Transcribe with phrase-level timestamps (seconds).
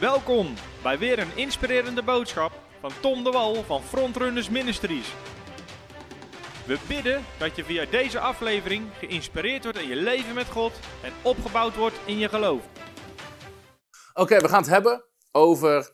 [0.00, 5.14] Welkom bij weer een inspirerende boodschap van Tom de Wal van Frontrunners Ministries.
[6.66, 10.72] We bidden dat je via deze aflevering geïnspireerd wordt in je leven met God
[11.02, 12.62] en opgebouwd wordt in je geloof.
[14.14, 15.90] Oké, we gaan het hebben over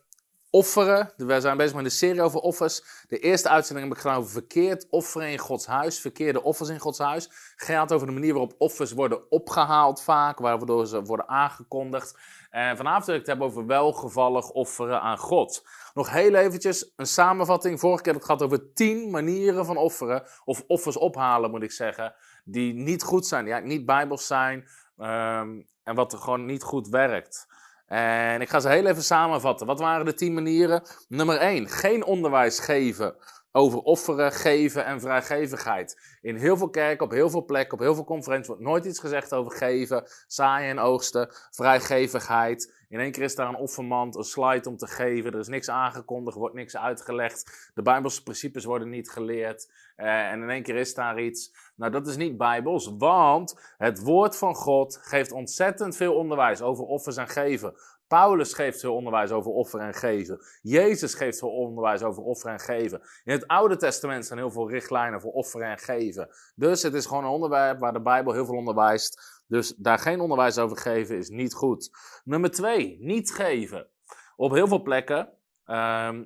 [0.54, 1.12] offeren.
[1.16, 3.04] We zijn bezig met een serie over offers.
[3.08, 6.00] De eerste uitzending heb ik gedaan over verkeerd offeren in Gods huis.
[6.00, 7.30] Verkeerde offers in Gods huis.
[7.56, 10.38] Gaat over de manier waarop offers worden opgehaald vaak.
[10.38, 12.18] Waardoor ze worden aangekondigd.
[12.50, 15.66] En vanavond wil ik het hebben over welgevallig offeren aan God.
[15.94, 17.80] Nog heel eventjes een samenvatting.
[17.80, 20.22] Vorige keer heb ik het gehad over tien manieren van offeren.
[20.44, 22.14] Of offers ophalen moet ik zeggen.
[22.44, 23.46] Die niet goed zijn.
[23.46, 24.68] Ja, niet bijbels zijn.
[24.96, 27.46] ehm, en wat er gewoon niet goed werkt.
[27.86, 29.66] En ik ga ze heel even samenvatten.
[29.66, 30.82] Wat waren de tien manieren?
[31.08, 33.16] Nummer één, geen onderwijs geven
[33.56, 36.18] over offeren, geven en vrijgevigheid.
[36.20, 38.98] In heel veel kerken, op heel veel plekken, op heel veel conferenties wordt nooit iets
[38.98, 42.84] gezegd over geven, zaaien en oogsten, vrijgevigheid.
[42.88, 45.32] In één keer is daar een offermand, een slide om te geven.
[45.32, 47.70] Er is niks aangekondigd, wordt niks uitgelegd.
[47.74, 49.72] De Bijbelse principes worden niet geleerd.
[49.96, 51.52] Eh, en in één keer is daar iets.
[51.76, 56.84] Nou, dat is niet Bijbels, want het woord van God geeft ontzettend veel onderwijs over
[56.84, 57.74] offers en geven.
[58.06, 60.40] Paulus geeft veel onderwijs over offer en geven.
[60.62, 63.00] Jezus geeft veel onderwijs over offer en geven.
[63.24, 66.28] In het Oude Testament zijn heel veel richtlijnen voor offer en geven.
[66.54, 69.42] Dus het is gewoon een onderwerp waar de Bijbel heel veel onderwijst.
[69.46, 71.90] Dus daar geen onderwijs over geven is niet goed.
[72.24, 73.88] Nummer twee, niet geven.
[74.36, 75.32] Op heel veel plekken
[75.64, 76.24] ehm,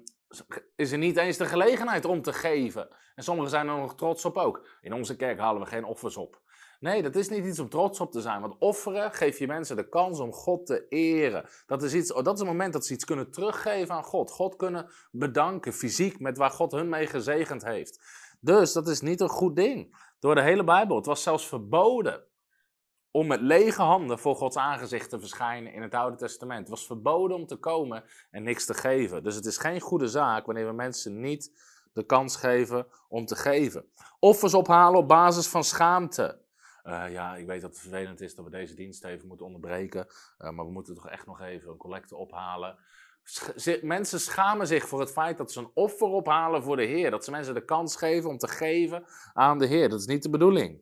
[0.76, 2.88] is er niet eens de gelegenheid om te geven.
[3.14, 4.66] En sommigen zijn er nog trots op ook.
[4.80, 6.40] In onze kerk halen we geen offers op.
[6.80, 8.40] Nee, dat is niet iets om trots op te zijn.
[8.40, 11.48] Want offeren geeft je mensen de kans om God te eren.
[11.66, 14.30] Dat is, iets, dat is een moment dat ze iets kunnen teruggeven aan God.
[14.30, 18.00] God kunnen bedanken, fysiek, met waar God hun mee gezegend heeft.
[18.40, 19.96] Dus dat is niet een goed ding.
[20.18, 20.96] Door de hele Bijbel.
[20.96, 22.24] Het was zelfs verboden
[23.18, 26.60] om met lege handen voor Gods aangezicht te verschijnen in het Oude Testament.
[26.60, 29.22] Het was verboden om te komen en niks te geven.
[29.22, 31.52] Dus het is geen goede zaak wanneer we mensen niet
[31.92, 33.84] de kans geven om te geven.
[34.18, 36.38] Offers ophalen op basis van schaamte.
[36.84, 40.06] Uh, ja, ik weet dat het vervelend is dat we deze dienst even moeten onderbreken.
[40.38, 42.78] Uh, maar we moeten toch echt nog even een collecte ophalen.
[43.82, 47.10] Mensen schamen zich voor het feit dat ze een offer ophalen voor de Heer.
[47.10, 49.88] Dat ze mensen de kans geven om te geven aan de Heer.
[49.88, 50.80] Dat is niet de bedoeling.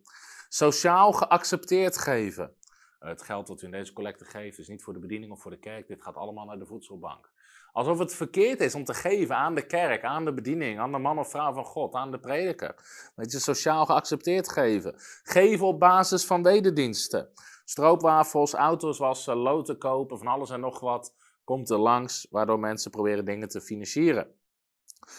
[0.49, 2.55] Sociaal geaccepteerd geven.
[3.01, 5.41] Uh, het geld dat u in deze collecte geeft is niet voor de bediening of
[5.41, 5.87] voor de kerk.
[5.87, 7.31] Dit gaat allemaal naar de voedselbank.
[7.73, 10.99] Alsof het verkeerd is om te geven aan de kerk, aan de bediening, aan de
[10.99, 12.75] man of vrouw van God, aan de prediker.
[13.15, 14.95] Weet je, sociaal geaccepteerd geven.
[15.23, 17.29] Geven op basis van wederdiensten.
[17.65, 21.15] Stroopwafels, auto's wassen, loten kopen, van alles en nog wat
[21.45, 24.35] komt er langs, waardoor mensen proberen dingen te financieren.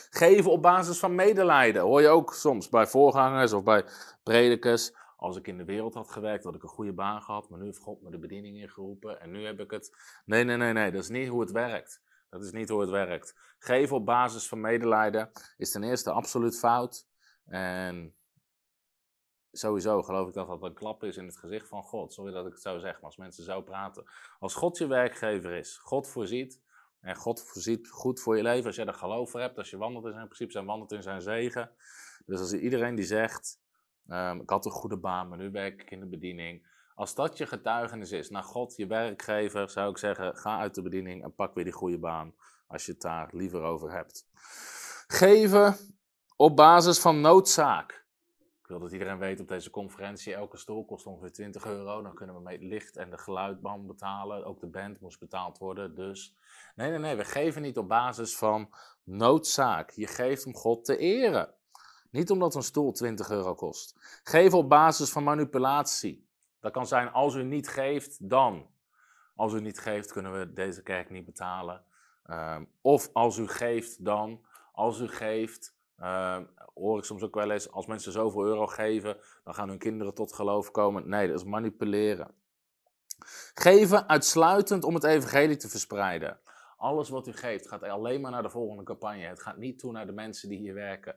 [0.09, 1.81] Geven op basis van medelijden.
[1.81, 3.85] Hoor je ook soms bij voorgangers of bij
[4.23, 4.91] predikers.
[5.17, 7.65] Als ik in de wereld had gewerkt, had ik een goede baan gehad, maar nu
[7.65, 9.95] heeft God me de bediening ingeroepen en nu heb ik het.
[10.25, 12.01] Nee, nee, nee, nee, dat is niet hoe het werkt.
[12.29, 13.55] Dat is niet hoe het werkt.
[13.59, 17.07] Geven op basis van medelijden is ten eerste absoluut fout.
[17.45, 18.15] En
[19.51, 22.13] sowieso geloof ik dat dat een klap is in het gezicht van God.
[22.13, 24.03] Sorry dat ik het zo zeg, maar als mensen zo praten.
[24.39, 26.61] Als God je werkgever is, God voorziet.
[26.99, 29.57] En God voorziet goed voor je leven als jij er geloof voor hebt.
[29.57, 31.71] Als je wandelt in zijn principe en wandelt in zijn zegen.
[32.25, 33.59] Dus als iedereen die zegt,
[34.07, 36.67] um, ik had een goede baan, maar nu werk ik in de bediening.
[36.95, 40.81] Als dat je getuigenis is naar God, je werkgever, zou ik zeggen, ga uit de
[40.81, 42.33] bediening en pak weer die goede baan.
[42.67, 44.27] Als je het daar liever over hebt.
[45.07, 45.75] Geven
[46.35, 48.05] op basis van noodzaak.
[48.61, 52.01] Ik wil dat iedereen weet op deze conferentie, elke stoel kost ongeveer 20 euro.
[52.01, 54.45] Dan kunnen we mee licht en de geluidband betalen.
[54.45, 55.95] Ook de band moest betaald worden.
[55.95, 56.35] Dus
[56.75, 59.91] nee, nee, nee, we geven niet op basis van noodzaak.
[59.91, 61.53] Je geeft om God te eren.
[62.11, 63.95] Niet omdat een stoel 20 euro kost.
[64.23, 66.27] Geven op basis van manipulatie.
[66.59, 68.67] Dat kan zijn als u niet geeft, dan.
[69.35, 71.83] Als u niet geeft, kunnen we deze kerk niet betalen.
[72.25, 74.45] Um, of als u geeft, dan.
[74.71, 79.17] Als u geeft, um, hoor ik soms ook wel eens, als mensen zoveel euro geven,
[79.43, 81.09] dan gaan hun kinderen tot geloof komen.
[81.09, 82.31] Nee, dat is manipuleren.
[83.53, 86.39] Geven uitsluitend om het evangelie te verspreiden.
[86.77, 89.25] Alles wat u geeft gaat alleen maar naar de volgende campagne.
[89.25, 91.15] Het gaat niet toe naar de mensen die hier werken.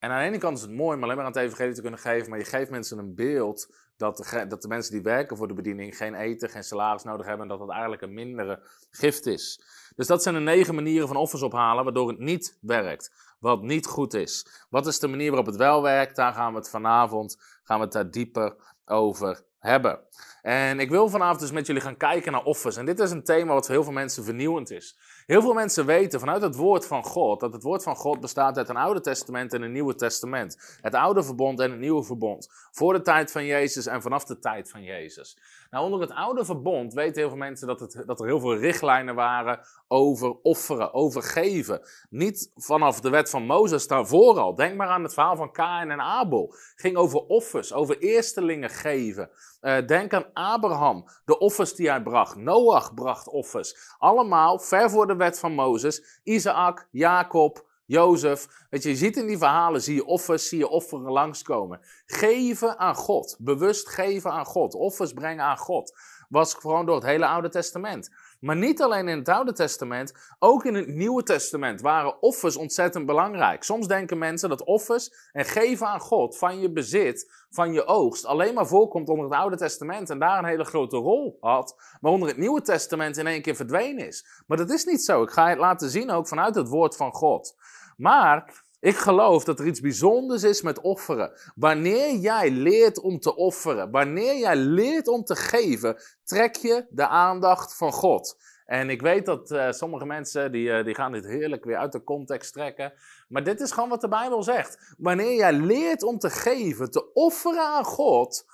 [0.00, 1.80] En aan de ene kant is het mooi om alleen maar aan het evangelie te
[1.80, 5.36] kunnen geven, maar je geeft mensen een beeld dat de, dat de mensen die werken
[5.36, 8.62] voor de bediening geen eten, geen salaris nodig hebben en dat dat eigenlijk een mindere
[8.90, 9.62] gift is.
[9.96, 13.86] Dus dat zijn de negen manieren van offers ophalen waardoor het niet werkt, wat niet
[13.86, 14.66] goed is.
[14.70, 16.16] Wat is de manier waarop het wel werkt?
[16.16, 20.00] Daar gaan we het vanavond, gaan we het daar dieper over hebben.
[20.42, 22.76] En ik wil vanavond dus met jullie gaan kijken naar offers.
[22.76, 24.98] En dit is een thema wat voor heel veel mensen vernieuwend is.
[25.30, 28.56] Heel veel mensen weten vanuit het woord van God dat het woord van God bestaat
[28.56, 30.78] uit een Oude Testament en een Nieuwe Testament.
[30.80, 32.48] Het Oude Verbond en het Nieuwe Verbond.
[32.70, 35.38] Voor de tijd van Jezus en vanaf de tijd van Jezus.
[35.70, 38.56] Nou, onder het Oude Verbond weten heel veel mensen dat, het, dat er heel veel
[38.56, 41.80] richtlijnen waren over offeren, over geven.
[42.08, 44.54] Niet vanaf de wet van Mozes daarvoor al.
[44.54, 46.54] Denk maar aan het verhaal van Kain en Abel.
[46.74, 49.30] ging over offers, over eerstelingen geven.
[49.60, 52.36] Uh, denk aan Abraham, de offers die hij bracht.
[52.36, 53.94] Noach bracht offers.
[53.98, 56.20] Allemaal ver voor de wet van Mozes.
[56.22, 58.66] Isaac, Jacob, Jozef.
[58.70, 61.80] Weet je, je ziet in die verhalen, zie je offers, zie je offeren langskomen.
[62.06, 63.36] Geven aan God.
[63.38, 64.74] Bewust geven aan God.
[64.74, 65.98] Offers brengen aan God.
[66.28, 68.10] Was gewoon door het hele Oude Testament.
[68.40, 73.06] Maar niet alleen in het Oude Testament, ook in het Nieuwe Testament waren offers ontzettend
[73.06, 73.62] belangrijk.
[73.62, 78.24] Soms denken mensen dat offers en geven aan God van je bezit, van je oogst,
[78.24, 82.12] alleen maar voorkomt onder het Oude Testament en daar een hele grote rol had, maar
[82.12, 84.26] onder het Nieuwe Testament in één keer verdwenen is.
[84.46, 85.22] Maar dat is niet zo.
[85.22, 87.56] Ik ga het laten zien ook vanuit het woord van God.
[88.00, 91.32] Maar ik geloof dat er iets bijzonders is met offeren.
[91.54, 97.06] Wanneer jij leert om te offeren, wanneer jij leert om te geven, trek je de
[97.06, 98.36] aandacht van God.
[98.64, 101.92] En ik weet dat uh, sommige mensen die, uh, die gaan dit heerlijk weer uit
[101.92, 102.92] de context trekken.
[103.28, 104.94] Maar dit is gewoon wat de Bijbel zegt.
[104.98, 108.44] Wanneer jij leert om te geven, te offeren aan God,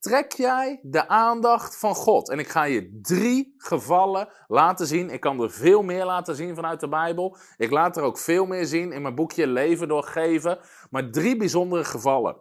[0.00, 2.28] trek jij de aandacht van God.
[2.28, 5.10] En ik ga je drie gevallen laten zien.
[5.10, 7.36] Ik kan er veel meer laten zien vanuit de Bijbel.
[7.56, 10.58] Ik laat er ook veel meer zien in mijn boekje Leven doorgeven.
[10.90, 12.36] Maar drie bijzondere gevallen.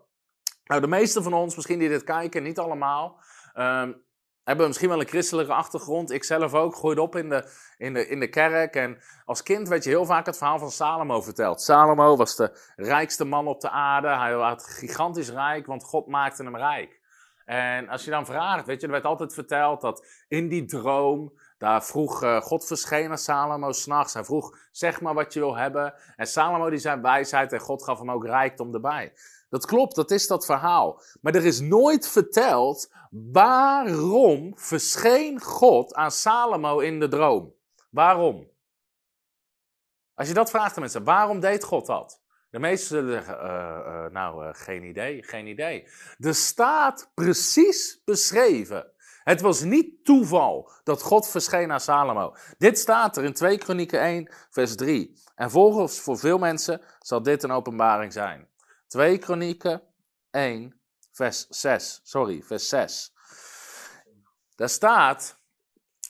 [0.63, 3.19] Nou, de meeste van ons, misschien die dit kijken, niet allemaal,
[3.55, 4.05] um,
[4.43, 6.11] hebben misschien wel een christelijke achtergrond.
[6.11, 8.75] Ik zelf ook, groeide op in de, in, de, in de kerk.
[8.75, 11.61] En als kind werd je heel vaak het verhaal van Salomo verteld.
[11.61, 14.07] Salomo was de rijkste man op de aarde.
[14.07, 16.96] Hij had gigantisch rijk, want God maakte hem rijk.
[17.47, 21.33] En als je dan vraagt, weet je, er werd altijd verteld dat in die droom,
[21.57, 24.13] daar vroeg uh, God verscheen aan Salomo s'nachts.
[24.13, 25.93] Hij vroeg, zeg maar wat je wil hebben.
[26.15, 29.13] En Salomo die zei wijsheid en God gaf hem ook rijkdom erbij.
[29.49, 31.01] Dat klopt, dat is dat verhaal.
[31.21, 37.53] Maar er is nooit verteld waarom verscheen God aan Salomo in de droom.
[37.89, 38.49] Waarom?
[40.13, 42.21] Als je dat vraagt aan mensen, waarom deed God dat?
[42.49, 43.49] De meesten zullen zeggen, uh,
[43.85, 45.87] uh, nou, uh, geen idee, geen idee.
[46.19, 48.91] Er staat precies beschreven.
[49.23, 52.35] Het was niet toeval dat God verscheen aan Salomo.
[52.57, 55.21] Dit staat er in 2 Kronieken 1, vers 3.
[55.35, 58.47] En volgens voor veel mensen zal dit een openbaring zijn.
[58.87, 59.81] 2 Kronieken
[60.31, 61.99] 1, vers 6.
[62.03, 63.13] Sorry, vers 6.
[64.55, 65.39] Daar staat,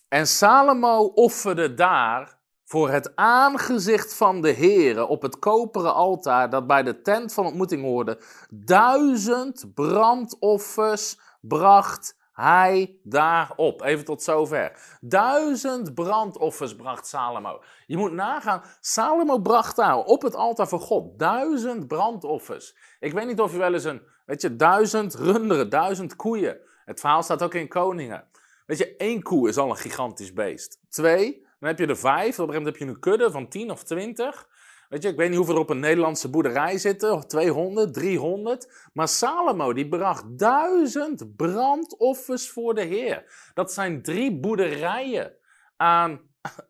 [0.07, 2.37] en Salomo offerde daar
[2.68, 7.46] voor het aangezicht van de Heere op het koperen altaar dat bij de tent van
[7.46, 8.19] ontmoeting hoorde,
[8.50, 13.81] duizend brandoffers bracht hij daarop.
[13.81, 14.98] Even tot zover.
[15.02, 17.62] Duizend brandoffers bracht Salomo.
[17.86, 22.75] Je moet nagaan, Salomo bracht daar op het altaar van God duizend brandoffers.
[23.00, 26.58] Ik weet niet of je wel eens een, weet je, duizend runderen, duizend koeien.
[26.86, 28.28] Het verhaal staat ook in Koningen.
[28.66, 30.80] Weet je, één koe is al een gigantisch beest.
[30.90, 32.15] Twee, dan heb je er vijf.
[32.18, 34.48] Op een gegeven moment heb je een kudde van tien of twintig.
[34.89, 37.27] Weet je, ik weet niet hoeveel er op een Nederlandse boerderij zitten.
[37.27, 38.89] 200, 300.
[38.94, 43.50] Maar Salomo, die bracht duizend brandoffers voor de Heer.
[43.54, 45.33] Dat zijn drie boerderijen
[45.75, 46.21] aan,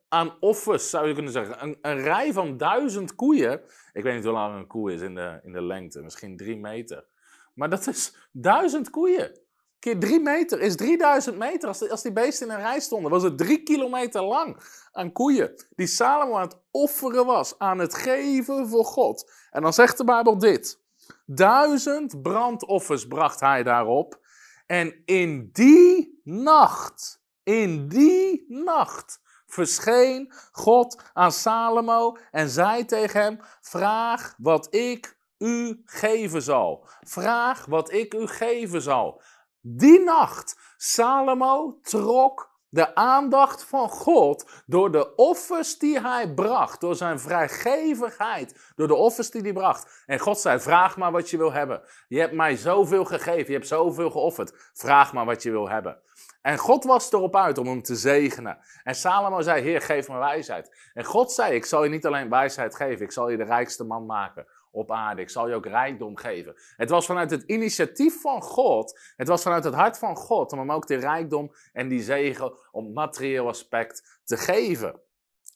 [0.09, 1.63] aan offers, zou je kunnen zeggen.
[1.63, 3.61] Een, een rij van duizend koeien.
[3.93, 6.01] Ik weet niet hoe lang een koe is in de, in de lengte.
[6.01, 7.05] Misschien drie meter.
[7.53, 9.45] Maar dat is duizend koeien
[9.79, 11.67] keer 3 meter is 3000 meter.
[11.67, 14.57] Als, als die beesten in een rij stonden, was het 3 kilometer lang
[14.91, 15.65] aan koeien.
[15.75, 19.31] Die Salomo aan het offeren was, aan het geven voor God.
[19.51, 20.79] En dan zegt de Bijbel dit.
[21.25, 24.19] Duizend brandoffers bracht hij daarop.
[24.65, 33.39] En in die nacht, in die nacht, verscheen God aan Salomo en zei tegen hem:
[33.61, 36.87] Vraag wat ik u geven zal.
[37.01, 39.21] Vraag wat ik u geven zal.
[39.69, 46.95] Die nacht, Salomo trok de aandacht van God door de offers die hij bracht, door
[46.95, 50.03] zijn vrijgevigheid, door de offers die hij bracht.
[50.05, 51.81] En God zei: Vraag maar wat je wil hebben.
[52.07, 54.71] Je hebt mij zoveel gegeven, je hebt zoveel geofferd.
[54.73, 56.01] Vraag maar wat je wil hebben.
[56.41, 58.57] En God was erop uit om hem te zegenen.
[58.83, 60.89] En Salomo zei: Heer, geef me wijsheid.
[60.93, 63.83] En God zei: Ik zal je niet alleen wijsheid geven, ik zal je de rijkste
[63.83, 65.21] man maken op aarde.
[65.21, 66.55] Ik zal je ook rijkdom geven.
[66.75, 70.59] Het was vanuit het initiatief van God, het was vanuit het hart van God om
[70.59, 75.01] hem ook de rijkdom en die zegen op materieel aspect te geven.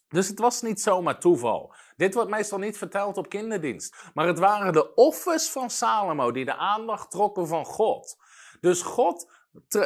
[0.08, 1.74] Dus het was niet zomaar toeval.
[1.96, 4.10] Dit wordt meestal niet verteld op kinderdienst.
[4.14, 8.16] Maar het waren de offers van Salomo die de aandacht trokken van God.
[8.60, 9.30] Dus God,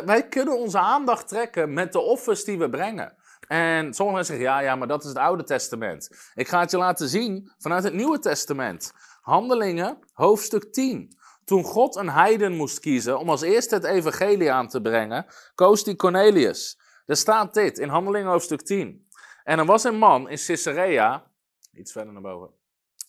[0.05, 3.17] wij kunnen onze aandacht trekken met de offers die we brengen.
[3.49, 6.33] En sommigen zeggen, ja, ja, maar dat is het Oude Testament.
[6.35, 8.93] Ik ga het je laten zien vanuit het Nieuwe Testament.
[9.27, 11.19] Handelingen, hoofdstuk 10.
[11.45, 15.85] Toen God een heiden moest kiezen om als eerste het evangelie aan te brengen, koos
[15.85, 16.81] die Cornelius.
[17.07, 19.09] Er staat dit in Handelingen hoofdstuk 10.
[19.45, 21.31] En er was een man in Caesarea,
[21.73, 22.51] iets verder naar boven.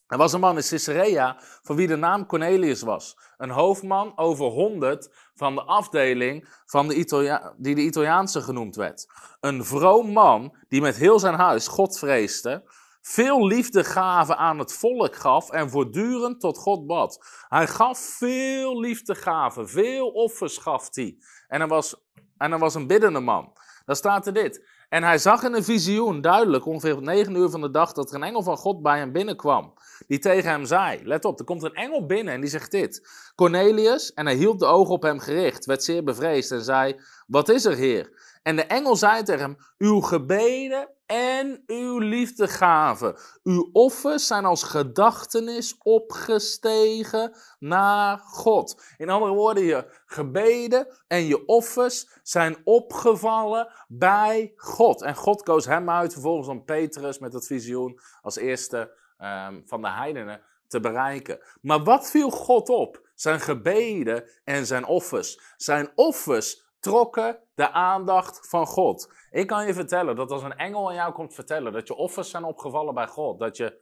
[0.07, 3.17] Er was een man in Caesarea van wie de naam Cornelius was.
[3.37, 9.07] Een hoofdman over honderd van de afdeling van de Italia die de Italiaanse genoemd werd.
[9.39, 12.63] Een vroom man die met heel zijn huis God vreesde,
[13.07, 17.25] veel liefdegaven aan het volk gaf en voortdurend tot God bad.
[17.47, 21.17] Hij gaf veel liefdegaven, veel offers gaf hij.
[21.47, 21.95] En er was,
[22.37, 23.53] en er was een biddende man.
[23.85, 24.65] Dan staat er dit.
[24.89, 28.09] En hij zag in een visioen duidelijk, ongeveer op negen uur van de dag, dat
[28.09, 29.73] er een engel van God bij hem binnenkwam.
[30.07, 33.09] Die tegen hem zei: Let op, er komt een engel binnen en die zegt dit.
[33.35, 37.49] Cornelius, en hij hield de ogen op hem gericht, werd zeer bevreesd en zei: Wat
[37.49, 38.36] is er, Heer?
[38.47, 44.63] En de engel zei tegen hem: Uw gebeden en uw liefdegaven, uw offers zijn als
[44.63, 48.83] gedachtenis opgestegen naar God.
[48.97, 55.01] In andere woorden, je gebeden en je offers zijn opgevallen bij God.
[55.01, 59.81] En God koos hem uit, vervolgens om Petrus met het visioen als eerste um, van
[59.81, 61.39] de heidenen te bereiken.
[61.61, 63.05] Maar wat viel God op?
[63.15, 65.39] Zijn gebeden en zijn offers.
[65.57, 69.13] Zijn offers trokken de aandacht van God.
[69.31, 72.29] Ik kan je vertellen dat als een engel aan jou komt vertellen dat je offers
[72.29, 73.81] zijn opgevallen bij God, dat je,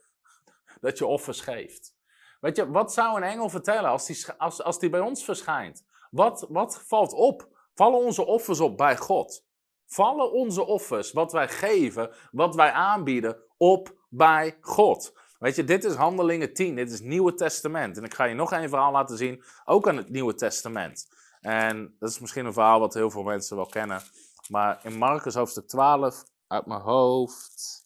[0.81, 1.95] dat je offers geeft.
[2.39, 5.85] Weet je, wat zou een engel vertellen als die, als, als die bij ons verschijnt?
[6.09, 7.47] Wat, wat valt op?
[7.73, 9.45] Vallen onze offers op bij God?
[9.85, 15.13] Vallen onze offers, wat wij geven, wat wij aanbieden, op bij God?
[15.39, 17.97] Weet je, dit is Handelingen 10, dit is het Nieuwe Testament.
[17.97, 21.14] En ik ga je nog een verhaal laten zien, ook aan het Nieuwe Testament.
[21.45, 24.01] En dat is misschien een verhaal wat heel veel mensen wel kennen.
[24.49, 27.85] Maar in Marcus hoofdstuk 12, uit mijn hoofd.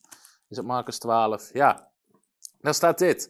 [0.50, 1.50] Is het Marcus 12?
[1.54, 1.92] Ja.
[2.62, 3.30] Daar staat dit.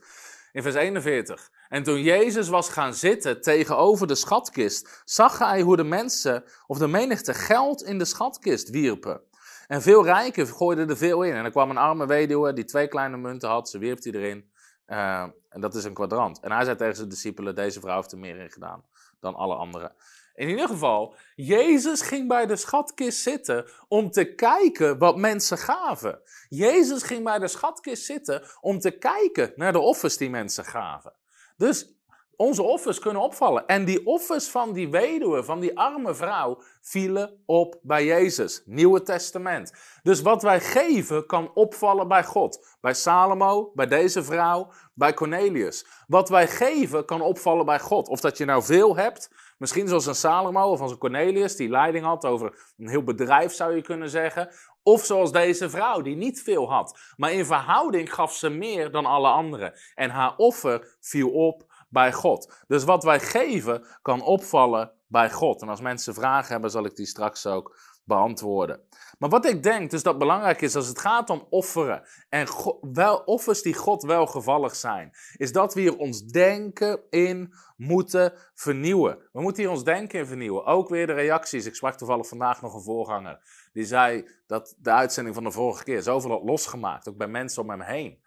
[0.52, 1.52] In vers 41.
[1.70, 6.78] En toen Jezus was gaan zitten tegenover de schatkist, zag hij hoe de mensen of
[6.78, 9.22] de menigte geld in de schatkist wierpen.
[9.68, 11.34] En veel rijken gooiden er veel in.
[11.34, 14.52] En er kwam een arme weduwe die twee kleine munten had, ze wierp die erin.
[14.88, 16.40] Uh, en dat is een kwadrant.
[16.40, 18.84] En hij zei tegen zijn discipelen: Deze vrouw heeft er meer in gedaan
[19.20, 19.96] dan alle anderen.
[20.40, 26.22] In ieder geval, Jezus ging bij de schatkist zitten om te kijken wat mensen gaven.
[26.50, 31.14] Jezus ging bij de schatkist zitten om te kijken naar de offers die mensen gaven.
[31.58, 31.94] Dus
[32.36, 33.68] onze offers kunnen opvallen.
[33.68, 38.62] En die offers van die weduwe, van die arme vrouw, vielen op bij Jezus.
[38.66, 39.74] Nieuwe Testament.
[40.04, 42.78] Dus wat wij geven kan opvallen bij God.
[42.82, 45.86] Bij Salomo, bij deze vrouw, bij Cornelius.
[46.08, 48.08] Wat wij geven kan opvallen bij God.
[48.08, 49.30] Of dat je nou veel hebt,
[49.60, 53.54] misschien zoals een Salomo of als een Cornelius, die leiding had over een heel bedrijf
[53.54, 54.50] zou je kunnen zeggen.
[54.84, 57.00] Of zoals deze vrouw, die niet veel had.
[57.16, 59.74] Maar in verhouding gaf ze meer dan alle anderen.
[59.96, 62.64] En haar offer viel op bij God.
[62.68, 65.62] Dus wat wij geven kan opvallen bij God.
[65.62, 67.78] En als mensen vragen hebben, zal ik die straks ook
[68.10, 68.80] beantwoorden.
[69.20, 72.48] Maar wat ik denk dus dat belangrijk is als het gaat om offeren en
[72.94, 79.18] wel, offers die God welgevallig zijn, is dat we hier ons denken in moeten vernieuwen.
[79.32, 80.66] We moeten hier ons denken in vernieuwen.
[80.66, 81.66] Ook weer de reacties.
[81.66, 83.40] Ik sprak toevallig vandaag nog een voorganger.
[83.74, 87.62] Die zei dat de uitzending van de vorige keer zoveel had losgemaakt, ook bij mensen
[87.62, 88.20] om hem heen.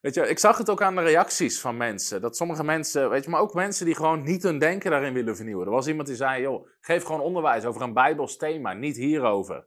[0.00, 2.20] Weet je, ik zag het ook aan de reacties van mensen.
[2.20, 5.36] Dat sommige mensen, weet je, maar ook mensen die gewoon niet hun denken daarin willen
[5.36, 5.66] vernieuwen.
[5.66, 9.66] Er was iemand die zei, joh, geef gewoon onderwijs over een Bijbels thema, niet hierover.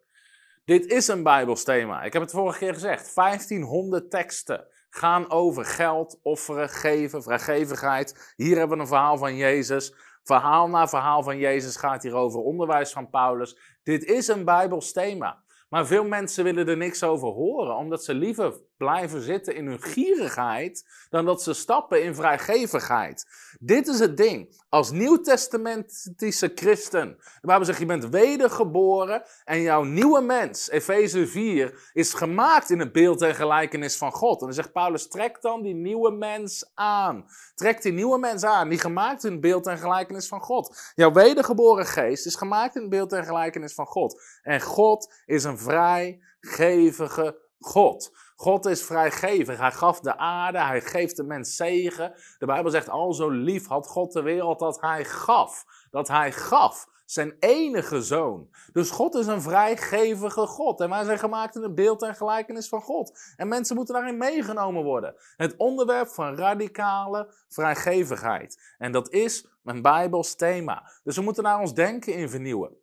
[0.65, 2.03] Dit is een Bijbels thema.
[2.03, 3.15] Ik heb het vorige keer gezegd.
[3.15, 8.33] 1500 teksten gaan over geld, offeren, geven, vrijgevigheid.
[8.35, 9.95] Hier hebben we een verhaal van Jezus.
[10.23, 13.57] Verhaal na verhaal van Jezus gaat hier over onderwijs van Paulus.
[13.83, 15.43] Dit is een Bijbels thema.
[15.69, 19.81] Maar veel mensen willen er niks over horen, omdat ze liever blijven zitten in hun
[19.81, 23.25] gierigheid dan dat ze stappen in vrijgevigheid.
[23.59, 24.59] Dit is het ding.
[24.69, 31.89] Als nieuwtestamentische christen, de Bijbel zegt je bent wedergeboren en jouw nieuwe mens, Efeze 4,
[31.93, 34.39] is gemaakt in het beeld en gelijkenis van God.
[34.39, 37.25] En dan zegt Paulus, trek dan die nieuwe mens aan.
[37.55, 40.91] Trek die nieuwe mens aan, die gemaakt in het beeld en gelijkenis van God.
[40.95, 44.21] Jouw wedergeboren geest is gemaakt in het beeld en gelijkenis van God.
[44.41, 48.11] En God is een vrijgevige God.
[48.41, 49.59] God is vrijgevig.
[49.59, 52.13] Hij gaf de aarde, hij geeft de mens zegen.
[52.37, 55.65] De Bijbel zegt, al zo lief had God de wereld dat hij gaf.
[55.89, 58.49] Dat hij gaf zijn enige zoon.
[58.73, 60.79] Dus God is een vrijgevige God.
[60.79, 63.19] En wij zijn gemaakt in het beeld en gelijkenis van God.
[63.35, 65.15] En mensen moeten daarin meegenomen worden.
[65.35, 68.75] Het onderwerp van radicale vrijgevigheid.
[68.77, 70.91] En dat is een Bijbels thema.
[71.03, 72.77] Dus we moeten naar ons denken in vernieuwen.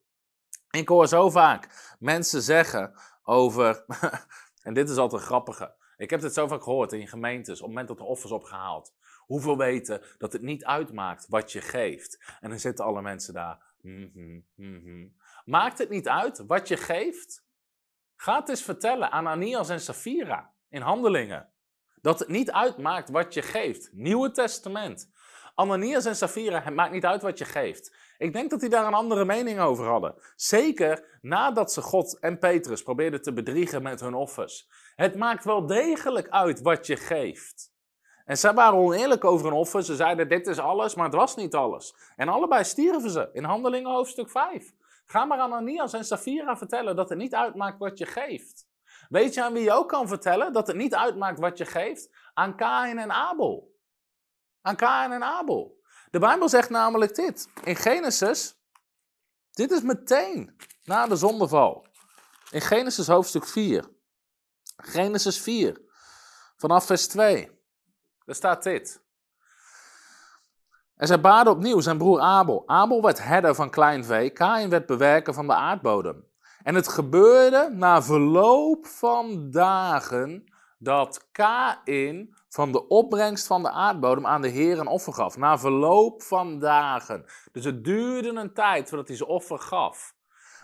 [0.70, 2.92] Ik hoor zo vaak mensen zeggen
[3.28, 3.84] over,
[4.68, 5.74] en dit is altijd grappige.
[5.96, 8.94] Ik heb dit zo vaak gehoord in gemeentes, op het moment dat er offers opgehaald.
[9.26, 12.36] Hoeveel weten dat het niet uitmaakt wat je geeft?
[12.40, 13.62] En dan zitten alle mensen daar.
[13.80, 15.06] Mhm, mhm.
[15.44, 17.46] Maakt het niet uit wat je geeft?
[18.16, 21.48] Ga het eens vertellen aan Anias en Safira in handelingen.
[22.00, 23.90] Dat het niet uitmaakt wat je geeft.
[23.92, 25.10] Nieuwe Testament.
[25.54, 27.96] Ananias en Safira, het maakt niet uit wat je geeft.
[28.18, 30.14] Ik denk dat die daar een andere mening over hadden.
[30.36, 34.68] Zeker nadat ze God en Petrus probeerden te bedriegen met hun offers.
[34.94, 37.72] Het maakt wel degelijk uit wat je geeft.
[38.24, 39.82] En zij waren oneerlijk over hun offer.
[39.82, 41.94] Ze zeiden: Dit is alles, maar het was niet alles.
[42.16, 44.72] En allebei stierven ze in Handelingen hoofdstuk 5.
[45.06, 48.68] Ga maar aan Ananias en Safira vertellen dat het niet uitmaakt wat je geeft.
[49.08, 52.10] Weet je aan wie je ook kan vertellen dat het niet uitmaakt wat je geeft?
[52.34, 53.74] Aan Kain en Abel.
[54.62, 55.77] Aan Kain en Abel.
[56.10, 57.48] De Bijbel zegt namelijk dit.
[57.64, 58.56] In Genesis,
[59.50, 61.86] dit is meteen na de zondeval.
[62.50, 63.88] In Genesis hoofdstuk 4.
[64.76, 65.80] Genesis 4,
[66.56, 67.50] vanaf vers 2.
[68.24, 69.02] Daar staat dit.
[70.96, 72.62] En zij baden opnieuw zijn broer Abel.
[72.66, 76.26] Abel werd herder van klein vee, Kain werd bewerker van de aardbodem.
[76.62, 80.44] En het gebeurde na verloop van dagen
[80.78, 85.36] dat Kain van de opbrengst van de aardbodem aan de Heer een offer gaf.
[85.36, 87.24] Na verloop van dagen.
[87.52, 90.14] Dus het duurde een tijd voordat hij zijn offer gaf.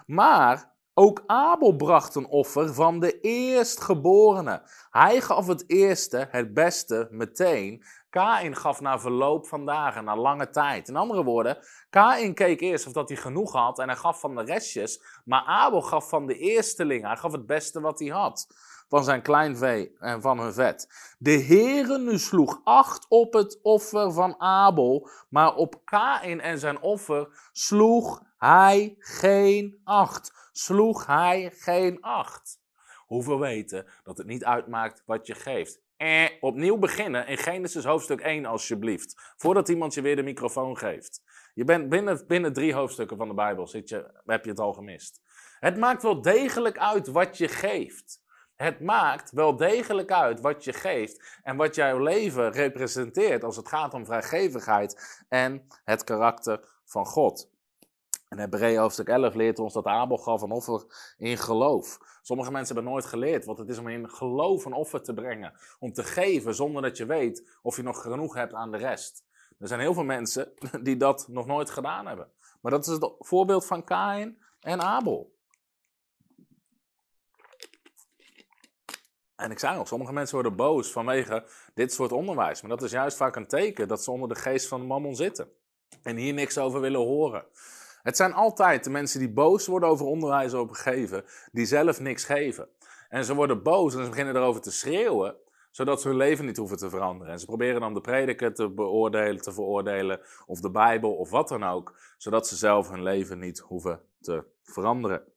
[0.07, 4.63] Maar ook Abel bracht een offer van de eerstgeborene.
[4.91, 7.85] Hij gaf het eerste, het beste, meteen.
[8.11, 10.89] Kain gaf na verloop van dagen, na lange tijd.
[10.89, 11.59] In andere woorden,
[11.91, 15.03] Kain keek eerst of dat hij genoeg had en hij gaf van de restjes.
[15.25, 17.05] Maar Abel gaf van de eersteling.
[17.05, 18.47] Hij gaf het beste wat hij had.
[18.89, 20.89] Van zijn klein vee en van hun vet.
[21.19, 25.09] De Heere nu sloeg acht op het offer van Abel.
[25.29, 30.49] Maar op Kain en zijn offer sloeg hij geen acht.
[30.53, 32.63] Sloeg hij geen acht.
[33.07, 35.83] Hoeveel weten dat het niet uitmaakt wat je geeft.
[35.97, 39.33] Eh, opnieuw beginnen in Genesis hoofdstuk 1 alsjeblieft.
[39.37, 41.23] Voordat iemand je weer de microfoon geeft.
[41.55, 44.73] Je bent binnen, binnen drie hoofdstukken van de Bijbel zit je, heb je het al
[44.73, 45.21] gemist.
[45.59, 48.23] Het maakt wel degelijk uit wat je geeft.
[48.57, 53.69] Het maakt wel degelijk uit wat je geeft en wat jouw leven representeert als het
[53.69, 57.53] gaat om vrijgevigheid en het karakter van God.
[58.29, 61.99] En Hebreeën hoofdstuk 11 leert ons dat Abel gaf een offer in geloof.
[62.23, 65.53] Sommige mensen hebben nooit geleerd wat het is om in geloof een offer te brengen.
[65.79, 69.25] Om te geven zonder dat je weet of je nog genoeg hebt aan de rest.
[69.59, 72.31] Er zijn heel veel mensen die dat nog nooit gedaan hebben.
[72.61, 75.34] Maar dat is het voorbeeld van Kain en Abel.
[79.37, 81.45] En ik zei al, sommige mensen worden boos vanwege
[81.75, 82.61] dit soort onderwijs.
[82.61, 85.49] Maar dat is juist vaak een teken dat ze onder de geest van mammon zitten.
[86.03, 87.45] En hier niks over willen horen.
[88.03, 92.25] Het zijn altijd de mensen die boos worden over onderwijs over geven, die zelf niks
[92.25, 92.69] geven.
[93.09, 95.37] En ze worden boos en ze beginnen erover te schreeuwen,
[95.71, 97.33] zodat ze hun leven niet hoeven te veranderen.
[97.33, 101.49] En ze proberen dan de prediker te beoordelen, te veroordelen, of de Bijbel of wat
[101.49, 105.34] dan ook, zodat ze zelf hun leven niet hoeven te veranderen.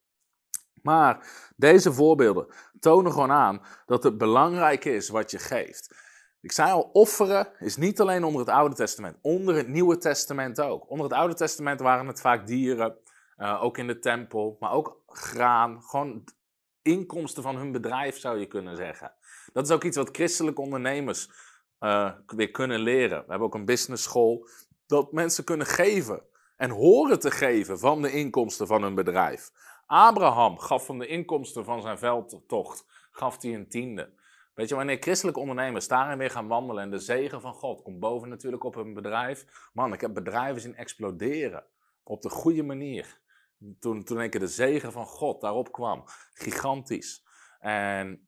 [0.82, 2.48] Maar deze voorbeelden
[2.80, 5.96] tonen gewoon aan dat het belangrijk is wat je geeft.
[6.42, 10.62] Ik zei al, offeren is niet alleen onder het Oude Testament, onder het Nieuwe Testament
[10.62, 10.90] ook.
[10.90, 12.98] Onder het Oude Testament waren het vaak dieren,
[13.38, 16.24] uh, ook in de tempel, maar ook graan, gewoon
[16.82, 19.14] inkomsten van hun bedrijf zou je kunnen zeggen.
[19.54, 21.30] Dat is ook iets wat christelijke ondernemers
[21.80, 23.20] uh, weer kunnen leren.
[23.20, 24.50] We hebben ook een business school,
[24.86, 26.24] dat mensen kunnen geven
[26.58, 29.52] en horen te geven van de inkomsten van hun bedrijf.
[29.88, 34.14] Abraham gaf van de inkomsten van zijn veldtocht, gaf hij een tiende.
[34.54, 38.00] Weet je, wanneer christelijke ondernemers daarin weer gaan wandelen en de zegen van God komt
[38.00, 39.70] boven natuurlijk op hun bedrijf.
[39.74, 41.66] Man, ik heb bedrijven zien exploderen
[42.04, 43.20] op de goede manier.
[43.80, 46.04] Toen, toen ik de zegen van God daarop kwam.
[46.34, 47.26] Gigantisch.
[47.60, 48.28] En,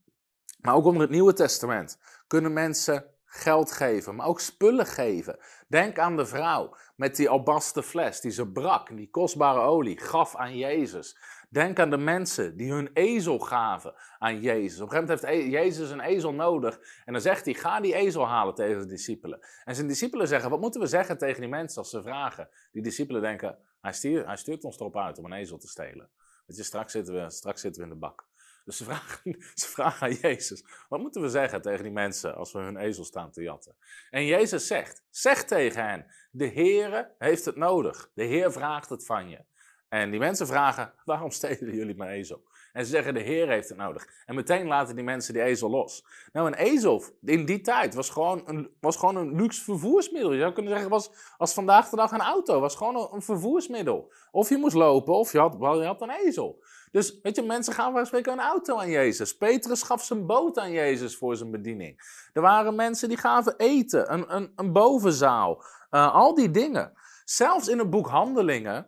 [0.61, 5.39] maar ook onder het Nieuwe Testament kunnen mensen geld geven, maar ook spullen geven.
[5.67, 10.35] Denk aan de vrouw met die albasten fles die ze brak, die kostbare olie, gaf
[10.35, 11.17] aan Jezus.
[11.49, 14.79] Denk aan de mensen die hun ezel gaven aan Jezus.
[14.79, 16.79] Op een gegeven moment heeft e- Jezus een ezel nodig.
[17.05, 19.39] En dan zegt hij: Ga die ezel halen tegen de discipelen.
[19.63, 22.49] En zijn discipelen zeggen: Wat moeten we zeggen tegen die mensen als ze vragen?
[22.71, 26.09] Die discipelen denken: Hij stuurt, hij ons erop uit om een ezel te stelen.
[26.45, 28.27] Weet je, straks zitten we, straks zitten we in de bak.
[28.65, 32.51] Dus ze vragen, ze vragen aan Jezus: Wat moeten we zeggen tegen die mensen als
[32.51, 33.75] we hun ezel staan te jatten?
[34.09, 38.11] En Jezus zegt: Zeg tegen hen: De Heere heeft het nodig.
[38.13, 39.45] De Heer vraagt het van je.
[39.89, 42.47] En die mensen vragen, waarom stelen jullie mijn ezel?
[42.73, 44.07] En ze zeggen, de Heer heeft het nodig.
[44.25, 46.05] En meteen laten die mensen die ezel los.
[46.33, 50.33] Nou, een ezel in die tijd was gewoon een, was gewoon een luxe vervoersmiddel.
[50.33, 52.59] Je zou kunnen zeggen, was als vandaag de dag een auto.
[52.59, 54.11] was gewoon een, vervoersmiddel.
[54.31, 56.63] Of je moest lopen, of je had, je had een ezel.
[56.91, 59.37] Dus weet je, mensen gaan spreken een auto aan Jezus.
[59.37, 62.01] Petrus gaf zijn boot aan Jezus voor zijn bediening.
[62.33, 65.63] Er waren mensen die gaven eten, een, een, een bovenzaal.
[65.91, 66.93] Uh, al die dingen.
[67.25, 68.87] Zelfs in het boek Handelingen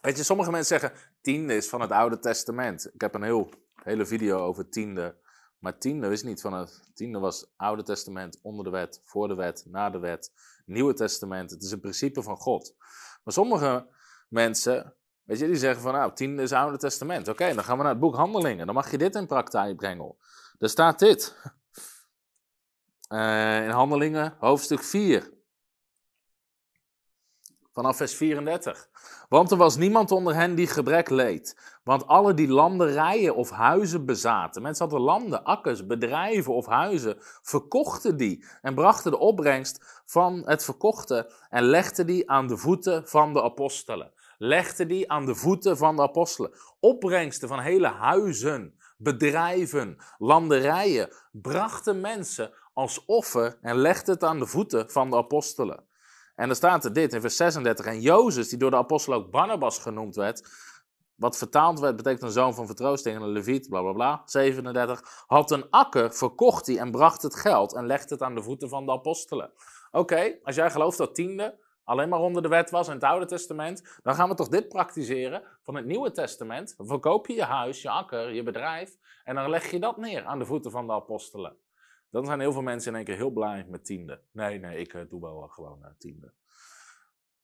[0.00, 2.90] Weet je, sommige mensen zeggen tiende is van het Oude Testament.
[2.94, 3.50] Ik heb een heel,
[3.82, 5.16] hele video over tiende.
[5.58, 6.90] Maar tiende is niet van het.
[6.94, 10.32] Tiende was Oude Testament, onder de wet, voor de wet, na de wet.
[10.66, 11.50] Nieuwe Testament.
[11.50, 12.74] Het is een principe van God.
[13.24, 13.86] Maar sommige
[14.28, 17.28] mensen, weet je, die zeggen van nou, tiende is Oude Testament.
[17.28, 18.66] Oké, dan gaan we naar het boek Handelingen.
[18.66, 20.16] Dan mag je dit in praktijk brengen.
[20.58, 21.36] Er staat dit.
[23.08, 25.39] Uh, in Handelingen, hoofdstuk 4.
[27.72, 28.88] Vanaf vers 34.
[29.28, 31.56] Want er was niemand onder hen die gebrek leed.
[31.84, 38.16] Want alle die landerijen of huizen bezaten, mensen hadden landen, akkers, bedrijven of huizen, verkochten
[38.16, 43.32] die en brachten de opbrengst van het verkochte en legden die aan de voeten van
[43.32, 44.12] de apostelen.
[44.38, 46.52] Legden die aan de voeten van de apostelen.
[46.80, 54.46] Opbrengsten van hele huizen, bedrijven, landerijen, brachten mensen als offer en legden het aan de
[54.46, 55.88] voeten van de apostelen.
[56.40, 57.86] En dan staat er dit in vers 36.
[57.86, 60.48] En Jozef, die door de apostel ook Barnabas genoemd werd,
[61.14, 64.22] wat vertaald werd, betekent een zoon van vertroosting en een leviet, bla bla bla.
[64.24, 65.24] 37.
[65.26, 68.68] Had een akker, verkocht hij en bracht het geld en legde het aan de voeten
[68.68, 69.52] van de apostelen.
[69.90, 73.26] Oké, als jij gelooft dat tiende alleen maar onder de wet was in het Oude
[73.26, 76.74] Testament, dan gaan we toch dit praktiseren van het Nieuwe Testament.
[76.78, 80.38] Verkoop je je huis, je akker, je bedrijf en dan leg je dat neer aan
[80.38, 81.56] de voeten van de apostelen.
[82.10, 84.20] Dan zijn heel veel mensen in één keer heel blij met tiende.
[84.32, 86.32] Nee, nee, ik uh, doe wel gewoon uh, tiende.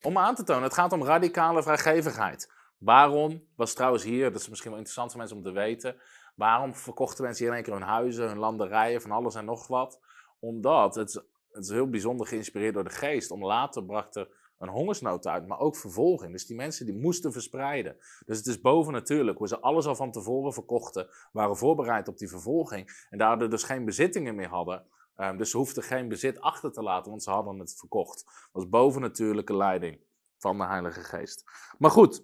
[0.01, 2.51] Om aan te tonen, het gaat om radicale vrijgevigheid.
[2.77, 5.95] Waarom was trouwens hier, dat is misschien wel interessant voor mensen om te weten,
[6.35, 9.67] waarom verkochten mensen hier in één keer hun huizen, hun landerijen, van alles en nog
[9.67, 9.99] wat?
[10.39, 11.13] Omdat het,
[11.51, 13.31] het is heel bijzonder geïnspireerd door de geest.
[13.31, 16.31] Om later bracht er een hongersnood uit, maar ook vervolging.
[16.31, 17.97] Dus die mensen die moesten verspreiden.
[18.25, 22.29] Dus het is bovennatuurlijk hoe ze alles al van tevoren verkochten, waren voorbereid op die
[22.29, 24.85] vervolging en daardoor dus geen bezittingen meer hadden.
[25.17, 28.23] Um, dus ze hoefden geen bezit achter te laten, want ze hadden het verkocht.
[28.25, 29.99] Dat was bovennatuurlijke leiding
[30.37, 31.43] van de Heilige Geest.
[31.77, 32.23] Maar goed,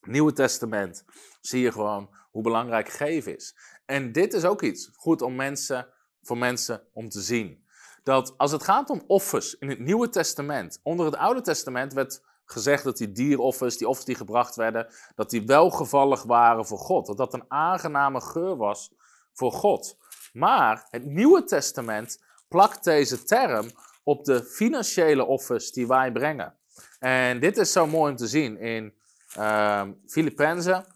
[0.00, 1.04] Nieuwe Testament
[1.40, 3.56] zie je gewoon hoe belangrijk geven is.
[3.84, 5.88] En dit is ook iets goed om mensen,
[6.22, 7.61] voor mensen om te zien
[8.02, 12.22] dat als het gaat om offers in het Nieuwe Testament, onder het Oude Testament werd
[12.44, 17.06] gezegd dat die dieroffers, die offers die gebracht werden, dat die welgevallig waren voor God.
[17.06, 18.92] Dat dat een aangename geur was
[19.32, 19.96] voor God.
[20.32, 23.70] Maar het Nieuwe Testament plakt deze term
[24.02, 26.56] op de financiële offers die wij brengen.
[26.98, 28.94] En dit is zo mooi om te zien in
[29.38, 30.86] uh, Filippenzen.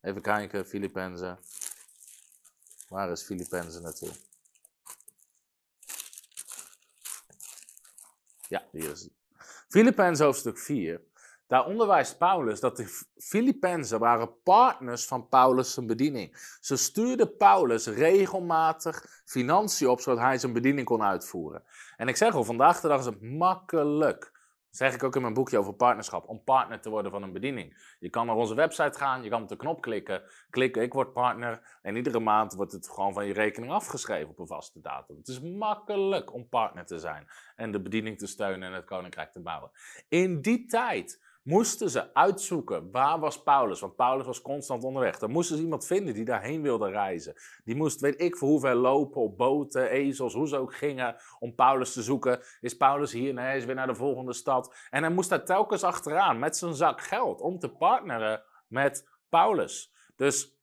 [0.00, 1.38] Even kijken, Filippenzen.
[2.88, 4.27] Waar is Filippenzen naartoe?
[8.48, 9.12] Ja, hier is het.
[9.68, 11.00] Filippenzen hoofdstuk 4.
[11.46, 16.56] Daar onderwijst Paulus dat de Filippenzen waren partners van Paulus' zijn bediening.
[16.60, 21.62] Ze stuurden Paulus regelmatig financiën op, zodat hij zijn bediening kon uitvoeren.
[21.96, 24.37] En ik zeg al, vandaag de dag is het makkelijk
[24.70, 27.96] zeg ik ook in mijn boekje over partnerschap, om partner te worden van een bediening.
[27.98, 31.12] Je kan naar onze website gaan, je kan op de knop klikken, klikken, ik word
[31.12, 31.78] partner.
[31.82, 35.16] En iedere maand wordt het gewoon van je rekening afgeschreven op een vaste datum.
[35.16, 37.26] Het is makkelijk om partner te zijn
[37.56, 39.70] en de bediening te steunen en het koninkrijk te bouwen.
[40.08, 45.18] In die tijd moesten ze uitzoeken waar was Paulus, want Paulus was constant onderweg.
[45.18, 47.34] Dan moesten ze iemand vinden die daarheen wilde reizen.
[47.64, 51.54] Die moest, weet ik voor hoeveel lopen op boten, ezels, hoe ze ook gingen om
[51.54, 52.40] Paulus te zoeken.
[52.60, 53.34] Is Paulus hier?
[53.34, 54.76] Nee, hij is weer naar de volgende stad.
[54.90, 59.92] En hij moest daar telkens achteraan met zijn zak geld om te partneren met Paulus.
[60.16, 60.58] Dus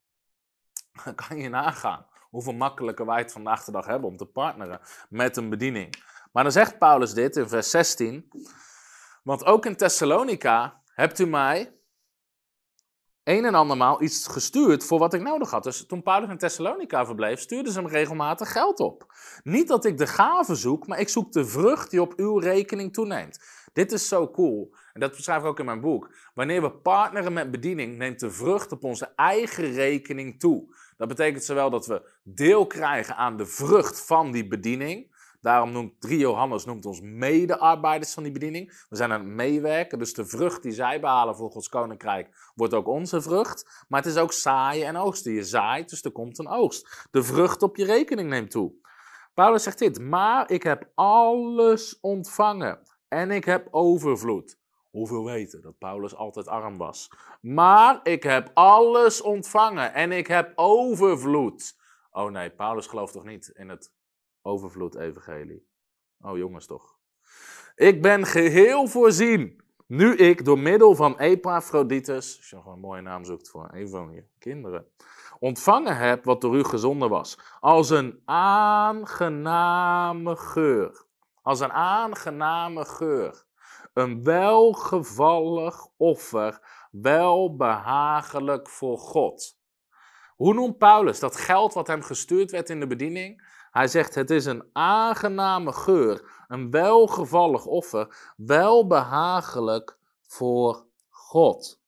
[1.28, 5.38] kan je nagaan hoeveel makkelijker wij het vandaag de dag hebben om te partneren met
[5.38, 6.04] een bediening.
[6.32, 8.30] Maar dan zegt Paulus dit in vers 16.
[9.26, 11.80] Want ook in Thessalonica hebt u mij
[13.24, 15.64] een en andermaal iets gestuurd voor wat ik nodig had.
[15.64, 19.06] Dus toen Paulus in Thessalonica verbleef, stuurden ze hem regelmatig geld op.
[19.44, 22.94] Niet dat ik de gave zoek, maar ik zoek de vrucht die op uw rekening
[22.94, 23.40] toeneemt.
[23.74, 24.76] Dit is zo cool.
[24.94, 26.16] En dat beschrijf ik ook in mijn boek.
[26.34, 30.76] Wanneer we partneren met bediening, neemt de vrucht op onze eigen rekening toe.
[30.98, 35.15] Dat betekent zowel dat we deel krijgen aan de vrucht van die bediening,
[35.46, 38.86] Daarom noemt 3 Johannes noemt ons medearbeiders van die bediening.
[38.90, 42.74] We zijn aan het meewerken, dus de vrucht die zij behalen voor Gods koninkrijk wordt
[42.74, 43.86] ook onze vrucht.
[43.88, 45.34] Maar het is ook zaaien en oogsten.
[45.34, 47.08] Je zaait, dus er komt een oogst.
[47.12, 48.74] De vrucht op je rekening neemt toe.
[49.34, 54.58] Paulus zegt dit, maar ik heb alles ontvangen en ik heb overvloed.
[54.92, 57.12] Hoeveel weten dat Paulus altijd arm was?
[57.42, 61.76] Maar ik heb alles ontvangen en ik heb overvloed.
[62.12, 63.92] Oh nee, Paulus gelooft toch niet in het
[64.46, 65.68] overvloed-evangelie?
[66.22, 66.98] Oh jongens toch.
[67.76, 69.64] Ik ben geheel voorzien.
[69.88, 73.90] Nu ik door middel van Epaphroditus, als je nog een mooie naam zoekt voor een
[73.90, 74.88] van je kinderen,
[75.40, 77.40] ontvangen heb wat door u gezonden was.
[77.60, 81.06] Als een aangename geur.
[81.42, 83.46] Als een aangename geur.
[83.94, 86.60] Een welgevallig offer,
[86.92, 89.58] welbehagelijk voor God.
[90.36, 93.54] Hoe noemt Paulus dat geld wat hem gestuurd werd in de bediening?
[93.76, 101.82] Hij zegt: Het is een aangename geur, een welgevallig offer, welbehagelijk voor God.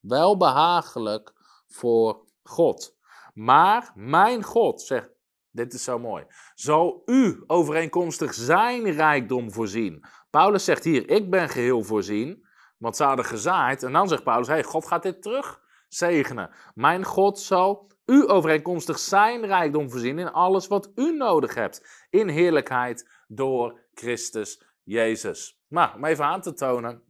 [0.00, 1.32] Welbehagelijk
[1.66, 2.96] voor God.
[3.34, 5.08] Maar mijn God, zegt,
[5.50, 6.24] dit is zo mooi,
[6.54, 10.04] zal u overeenkomstig zijn rijkdom voorzien.
[10.30, 12.46] Paulus zegt hier, ik ben geheel voorzien,
[12.78, 13.82] want ze hadden gezaaid.
[13.82, 16.50] En dan zegt Paulus, hey, God gaat dit terug zegenen.
[16.74, 22.06] Mijn God zal u overeenkomstig zijn rijkdom voorzien in alles wat u nodig hebt.
[22.10, 25.60] In heerlijkheid door Christus Jezus.
[25.68, 27.02] Nou, om even aan te tonen,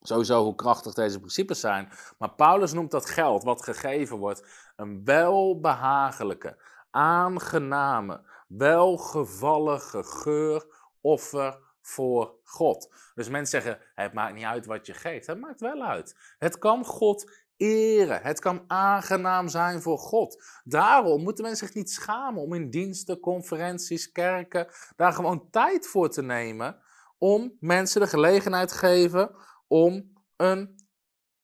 [0.00, 1.88] sowieso hoe krachtig deze principes zijn.
[2.18, 10.66] Maar Paulus noemt dat geld wat gegeven wordt een welbehagelijke, aangename, welgevallige geur,
[11.00, 12.94] offer voor God.
[13.14, 15.26] Dus mensen zeggen, het maakt niet uit wat je geeft.
[15.26, 16.16] Het maakt wel uit.
[16.38, 18.22] Het kan God eren.
[18.22, 20.44] Het kan aangenaam zijn voor God.
[20.64, 26.10] Daarom moeten mensen zich niet schamen om in diensten, conferenties, kerken, daar gewoon tijd voor
[26.10, 26.78] te nemen
[27.18, 29.30] om mensen de gelegenheid te geven
[29.66, 30.84] om een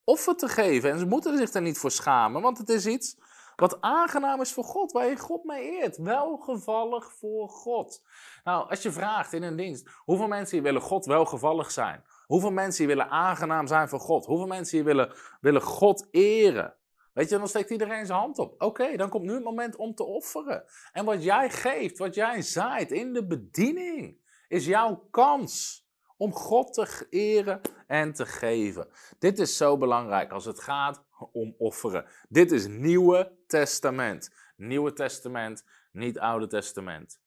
[0.04, 0.90] offer te geven.
[0.90, 3.16] En ze moeten zich er niet voor schamen, want het is iets
[3.56, 5.96] wat aangenaam is voor God, waar je God mee eert.
[5.96, 8.02] Welgevallig voor God.
[8.44, 12.04] Nou, als je vraagt in een dienst, hoeveel mensen willen God welgevallig zijn?
[12.26, 14.26] Hoeveel mensen willen aangenaam zijn voor God?
[14.26, 16.74] Hoeveel mensen willen, willen God eren?
[17.12, 18.62] Weet je, dan steekt iedereen zijn hand op.
[18.62, 20.64] Oké, dan komt nu het moment om te offeren.
[20.92, 25.86] En wat jij geeft, wat jij zaait in de bediening, is jouw kans
[26.16, 28.88] om God te eren en te geven.
[29.18, 32.04] Dit is zo belangrijk als het gaat om offeren.
[32.28, 34.30] Dit is Nieuwe Testament.
[34.56, 37.20] Nieuwe Testament, niet Oude Testament.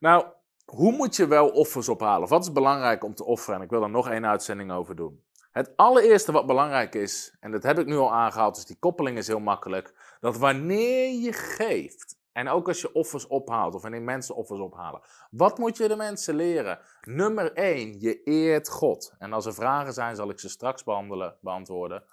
[0.00, 0.24] Nou,
[0.64, 2.28] hoe moet je wel offers ophalen?
[2.28, 3.58] Wat is belangrijk om te offeren?
[3.58, 5.24] En ik wil er nog één uitzending over doen.
[5.52, 9.18] Het allereerste wat belangrijk is, en dat heb ik nu al aangehaald, dus die koppeling
[9.18, 14.02] is heel makkelijk, dat wanneer je geeft, en ook als je offers ophaalt, of wanneer
[14.02, 15.00] mensen offers ophalen,
[15.30, 16.78] wat moet je de mensen leren?
[17.00, 19.14] Nummer 1, je eert God.
[19.18, 22.04] En als er vragen zijn, zal ik ze straks behandelen, beantwoorden.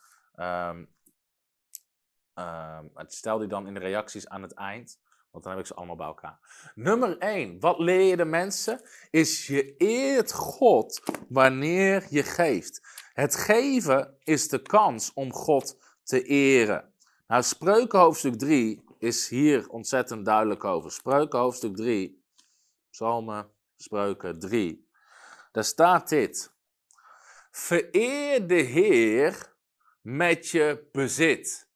[0.42, 0.90] Um,
[3.08, 5.00] stel die dan in de reacties aan het eind.
[5.32, 6.40] Want dan heb ik ze allemaal bij elkaar.
[6.76, 7.60] Nummer 1.
[7.60, 8.82] Wat leer je de mensen?
[9.10, 12.82] Is je eert God wanneer je geeft.
[13.14, 16.94] Het geven is de kans om God te eren.
[17.28, 20.92] Nou, Spreuken hoofdstuk 3 is hier ontzettend duidelijk over.
[20.92, 22.24] Spreuken hoofdstuk 3.
[22.90, 24.90] Psalmen, Spreuken 3.
[25.52, 26.54] Daar staat dit.
[27.52, 29.51] Vereer de Heer
[30.02, 31.70] met je bezit.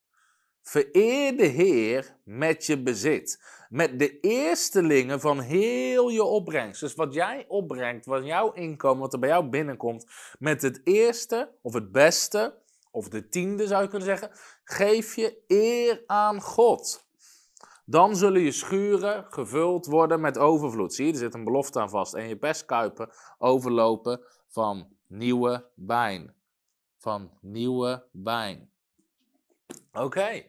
[0.62, 3.44] Vereer de Heer met je bezit.
[3.70, 6.82] Met de eerstelingen van heel je opbrengst.
[6.82, 10.06] Dus wat jij opbrengt, wat jouw inkomen, wat er bij jou binnenkomt.
[10.40, 12.58] Met het eerste of het beste,
[12.92, 14.32] of de tiende zou je kunnen zeggen.
[14.64, 17.08] Geef je eer aan God.
[17.86, 20.94] Dan zullen je schuren gevuld worden met overvloed.
[20.94, 22.14] Zie je, er zit een belofte aan vast.
[22.14, 26.36] En je pestkuipen overlopen van nieuwe wijn.
[27.06, 28.70] Van nieuwe wijn.
[29.92, 30.46] Oké.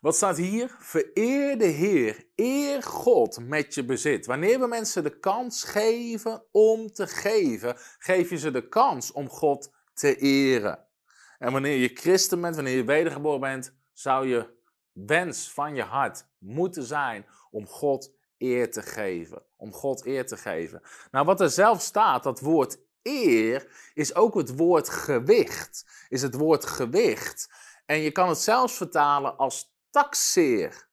[0.00, 0.76] Wat staat hier?
[0.78, 4.26] Vereer de Heer, eer God met je bezit.
[4.26, 9.28] Wanneer we mensen de kans geven om te geven, geef je ze de kans om
[9.28, 10.86] God te eren.
[11.38, 14.54] En wanneer je christen bent, wanneer je wedergeboren bent, zou je
[14.92, 19.42] wens van je hart moeten zijn om God eer te geven.
[19.56, 20.82] Om God eer te geven.
[21.10, 26.06] Nou, wat er zelf staat, dat woord eer, is ook het woord gewicht.
[26.08, 27.50] Is het woord gewicht.
[27.86, 30.88] En je kan het zelfs vertalen als taxeer.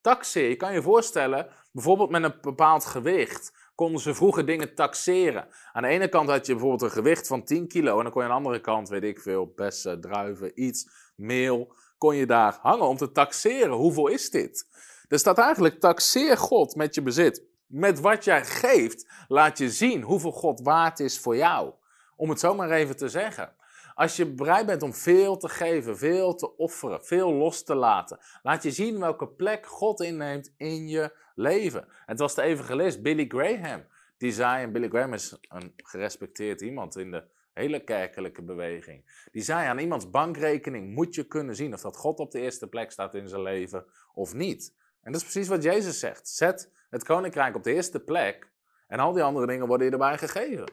[0.00, 5.48] Taxeer, je kan je voorstellen, bijvoorbeeld met een bepaald gewicht konden ze vroeger dingen taxeren.
[5.72, 8.22] Aan de ene kant had je bijvoorbeeld een gewicht van 10 kilo en dan kon
[8.22, 12.58] je aan de andere kant, weet ik veel, bessen, druiven, iets, meel, kon je daar
[12.60, 13.70] hangen om te taxeren.
[13.70, 14.66] Hoeveel is dit?
[15.08, 17.44] Er staat eigenlijk, taxeer God met je bezit.
[17.72, 21.72] Met wat jij geeft, laat je zien hoeveel God waard is voor jou.
[22.16, 23.54] Om het zo maar even te zeggen.
[23.94, 28.18] Als je bereid bent om veel te geven, veel te offeren, veel los te laten,
[28.42, 31.88] laat je zien welke plek God inneemt in je leven.
[32.06, 33.84] Het was de evangelist Billy Graham
[34.22, 39.26] die zei, en Billy Graham is een gerespecteerd iemand in de hele kerkelijke beweging.
[39.32, 42.68] Die zei aan iemands bankrekening moet je kunnen zien of dat God op de eerste
[42.68, 44.74] plek staat in zijn leven of niet.
[45.02, 46.28] En dat is precies wat Jezus zegt.
[46.28, 48.50] Zet het koninkrijk op de eerste plek
[48.86, 50.64] en al die andere dingen worden je erbij gegeven.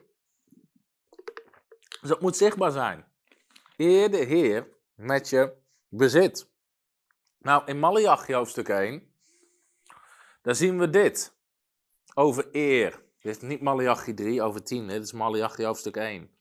[2.01, 3.05] Dus dat moet zichtbaar zijn.
[3.77, 5.53] Eer de Heer met je
[5.87, 6.49] bezit.
[7.37, 9.13] Nou, in Malachi hoofdstuk 1,
[10.41, 11.37] daar zien we dit.
[12.13, 13.01] Over eer.
[13.19, 16.31] Dit is niet Malachi 3 over 10, dit is Malachi hoofdstuk 1.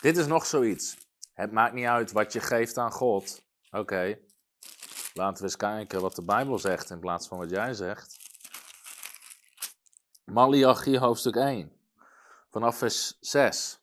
[0.00, 0.96] Dit is nog zoiets.
[1.32, 3.44] Het maakt niet uit wat je geeft aan God.
[3.70, 4.18] Oké,
[5.14, 8.16] laten we eens kijken wat de Bijbel zegt in plaats van wat jij zegt.
[10.24, 11.72] Malachi hoofdstuk 1,
[12.50, 13.80] vanaf vers 6.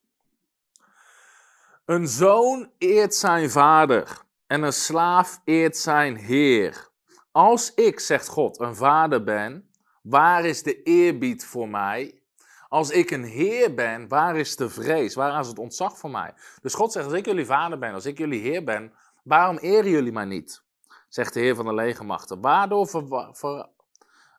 [1.86, 6.90] Een zoon eert zijn vader en een slaaf eert zijn heer.
[7.32, 9.70] Als ik, zegt God, een vader ben,
[10.02, 12.22] waar is de eerbied voor mij?
[12.68, 15.16] Als ik een heer ben, waar is de vrees?
[15.16, 16.34] Waar is het ontzag voor mij?
[16.62, 19.90] Dus God zegt, als ik jullie vader ben, als ik jullie heer ben, waarom eren
[19.90, 20.64] jullie mij niet?
[21.12, 22.42] Zegt de heer van de legermachten.
[22.42, 23.68] Waardoor ver,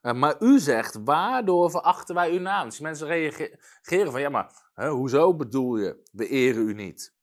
[0.03, 2.69] uh, maar u zegt, waardoor verachten wij uw naam?
[2.69, 4.51] Dus mensen reageren van, ja maar,
[4.89, 7.15] hoezo bedoel je, we eren u niet?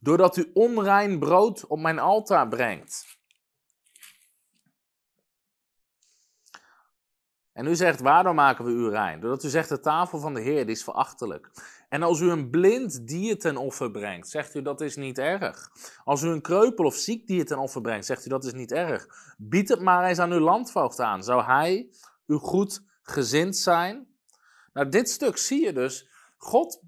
[0.00, 3.17] Doordat u onrein brood op mijn altaar brengt.
[7.58, 9.20] En u zegt, waarom maken we u rein?
[9.20, 11.50] Doordat u zegt, de tafel van de Heer is verachtelijk.
[11.88, 15.70] En als u een blind dier ten offer brengt, zegt u, dat is niet erg.
[16.04, 18.72] Als u een kreupel of ziek dier ten offer brengt, zegt u, dat is niet
[18.72, 19.06] erg.
[19.38, 21.22] Bied het maar eens aan uw landvoogd aan.
[21.22, 21.88] Zou hij
[22.26, 24.06] u goed gezind zijn?
[24.72, 26.08] Nou, dit stuk zie je dus.
[26.36, 26.82] God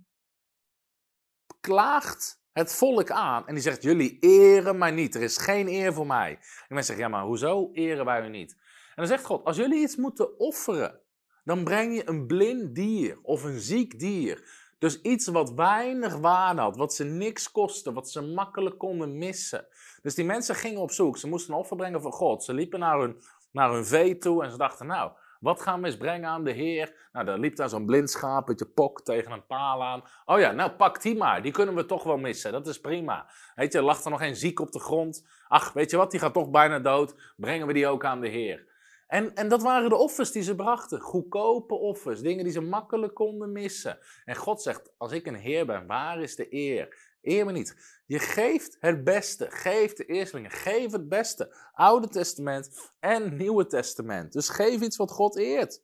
[1.60, 5.14] klaagt het volk aan en die zegt, jullie eren mij niet.
[5.14, 6.30] Er is geen eer voor mij.
[6.30, 8.56] En mensen zeggen, ja, maar hoezo eren wij u niet?
[8.90, 11.00] En dan zegt God, als jullie iets moeten offeren,
[11.44, 14.68] dan breng je een blind dier of een ziek dier.
[14.78, 19.66] Dus iets wat weinig waarde had, wat ze niks kostte, wat ze makkelijk konden missen.
[20.02, 22.44] Dus die mensen gingen op zoek, ze moesten een offer brengen voor God.
[22.44, 23.20] Ze liepen naar hun,
[23.52, 26.52] naar hun vee toe en ze dachten, nou, wat gaan we eens brengen aan de
[26.52, 27.08] Heer?
[27.12, 30.02] Nou, daar liep daar zo'n blind schaap pok tegen een paal aan.
[30.24, 33.30] Oh ja, nou pak die maar, die kunnen we toch wel missen, dat is prima.
[33.54, 35.26] Weet je, lag er nog geen ziek op de grond.
[35.48, 37.34] Ach, weet je wat, die gaat toch bijna dood.
[37.36, 38.68] Brengen we die ook aan de Heer.
[39.10, 41.00] En, en dat waren de offers die ze brachten.
[41.00, 42.20] Goedkope offers.
[42.20, 43.98] Dingen die ze makkelijk konden missen.
[44.24, 47.08] En God zegt: Als ik een Heer ben, waar is de eer?
[47.22, 48.00] Eer me niet.
[48.06, 49.50] Je geeft het beste.
[49.50, 50.50] Geef de eerstelingen.
[50.50, 51.56] Geef het beste.
[51.72, 54.32] Oude Testament en Nieuwe Testament.
[54.32, 55.80] Dus geef iets wat God eert.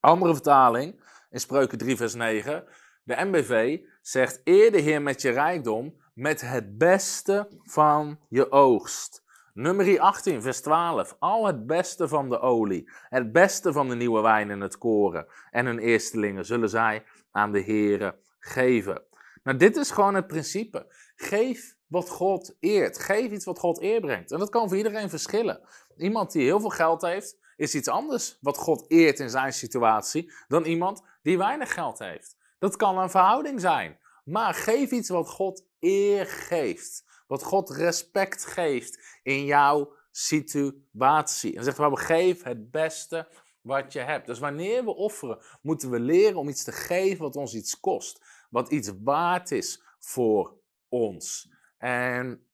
[0.00, 2.64] Andere vertaling in Spreuken 3, vers 9.
[3.02, 9.23] De MBV zegt: Eer de Heer met je rijkdom, met het beste van je oogst.
[9.54, 11.16] Nummer 18, vers 12.
[11.18, 15.26] Al het beste van de olie, het beste van de nieuwe wijn en het koren
[15.50, 19.02] en hun eerstelingen zullen zij aan de Here geven.
[19.42, 20.86] Nou, dit is gewoon het principe.
[21.16, 22.98] Geef wat God eert.
[22.98, 24.32] Geef iets wat God eer brengt.
[24.32, 25.60] En dat kan voor iedereen verschillen.
[25.96, 30.32] Iemand die heel veel geld heeft, is iets anders wat God eert in zijn situatie
[30.48, 32.36] dan iemand die weinig geld heeft.
[32.58, 33.98] Dat kan een verhouding zijn.
[34.24, 37.04] Maar geef iets wat God eer geeft.
[37.26, 41.56] Wat God respect geeft in jouw situatie.
[41.56, 43.28] En zegt we geef het beste
[43.60, 44.26] wat je hebt.
[44.26, 48.24] Dus wanneer we offeren, moeten we leren om iets te geven wat ons iets kost.
[48.50, 50.58] Wat iets waard is voor
[50.88, 51.52] ons.
[51.78, 52.46] En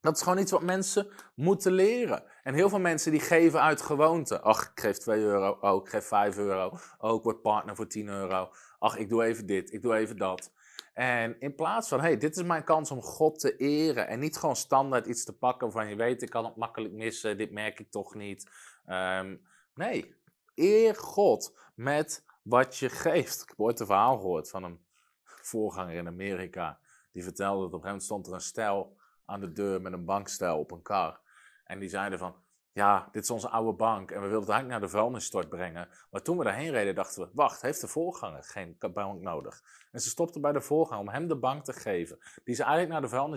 [0.00, 2.24] dat is gewoon iets wat mensen moeten leren.
[2.42, 4.40] En heel veel mensen die geven uit gewoonte.
[4.40, 5.58] Ach, ik geef 2 euro.
[5.60, 6.78] Oh, ik geef 5 euro.
[6.98, 8.50] Oh, ik word partner voor 10 euro.
[8.78, 9.72] Ach, ik doe even dit.
[9.72, 10.52] Ik doe even dat.
[10.94, 14.08] En in plaats van, hey, dit is mijn kans om God te eren.
[14.08, 17.38] En niet gewoon standaard iets te pakken van je weet, ik kan het makkelijk missen,
[17.38, 18.50] dit merk ik toch niet.
[18.86, 20.14] Um, nee,
[20.54, 23.42] eer God met wat je geeft.
[23.42, 24.84] Ik heb ooit een verhaal gehoord van een
[25.22, 26.78] voorganger in Amerika.
[27.12, 29.92] Die vertelde dat op een gegeven moment stond er een stel aan de deur met
[29.92, 31.20] een bankstel op een kar.
[31.64, 32.34] En die zeiden van,
[32.74, 35.88] ja, dit is onze oude bank en we wilden het eigenlijk naar de vuilnisstort brengen.
[36.10, 39.62] Maar toen we daarheen reden, dachten we, wacht, heeft de voorganger geen bank nodig?
[39.92, 42.92] En ze stopten bij de voorganger om hem de bank te geven, die ze eigenlijk
[42.92, 43.30] naar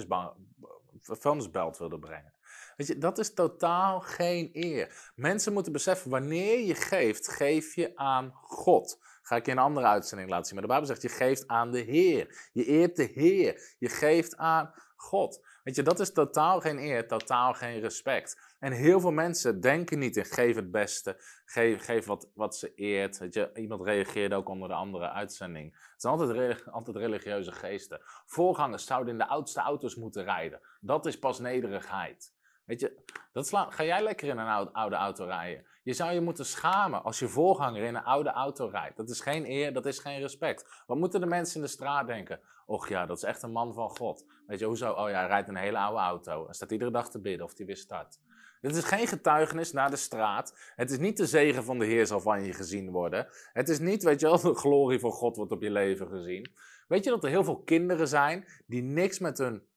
[1.02, 2.34] de vuilnisbelt wilden brengen.
[2.76, 5.12] Weet je, dat is totaal geen eer.
[5.16, 9.00] Mensen moeten beseffen, wanneer je geeft, geef je aan God.
[9.22, 10.54] Ga ik je een andere uitzending laten zien.
[10.54, 12.50] Maar de Bijbel zegt, je geeft aan de Heer.
[12.54, 13.76] Je eert de Heer.
[13.78, 15.46] Je geeft aan God.
[15.64, 18.47] Weet je, dat is totaal geen eer, totaal geen respect.
[18.60, 21.16] En heel veel mensen denken niet in geef het beste,
[21.46, 23.18] geef, geef wat, wat ze eert.
[23.18, 25.74] Weet je, iemand reageerde ook onder de andere uitzending.
[25.74, 28.00] Het zijn altijd, altijd religieuze geesten.
[28.26, 30.62] Voorgangers zouden in de oudste auto's moeten rijden.
[30.82, 32.36] Dat is pas nederigheid.
[32.66, 35.66] Weet je, dat ga jij lekker in een oude, oude auto rijden?
[35.84, 38.98] Je zou je moeten schamen als je voorganger in een oude auto rijdt.
[38.98, 40.84] Dat is geen eer, dat is geen respect.
[40.86, 42.40] Wat moeten de mensen in de straat denken?
[42.66, 44.26] Och ja, dat is echt een man van God.
[44.48, 44.92] Weet je, hoezo?
[44.92, 46.48] Oh ja, hij rijdt een hele oude auto.
[46.48, 48.20] En staat iedere dag te bidden of hij weer start.
[48.62, 50.54] Dit is geen getuigenis naar de straat.
[50.76, 53.28] Het is niet de zegen van de Heer zal van je gezien worden.
[53.54, 56.52] Het is niet, weet je wel, de glorie van God wordt op je leven gezien.
[56.88, 59.68] Weet je dat er heel veel kinderen zijn die niks met hun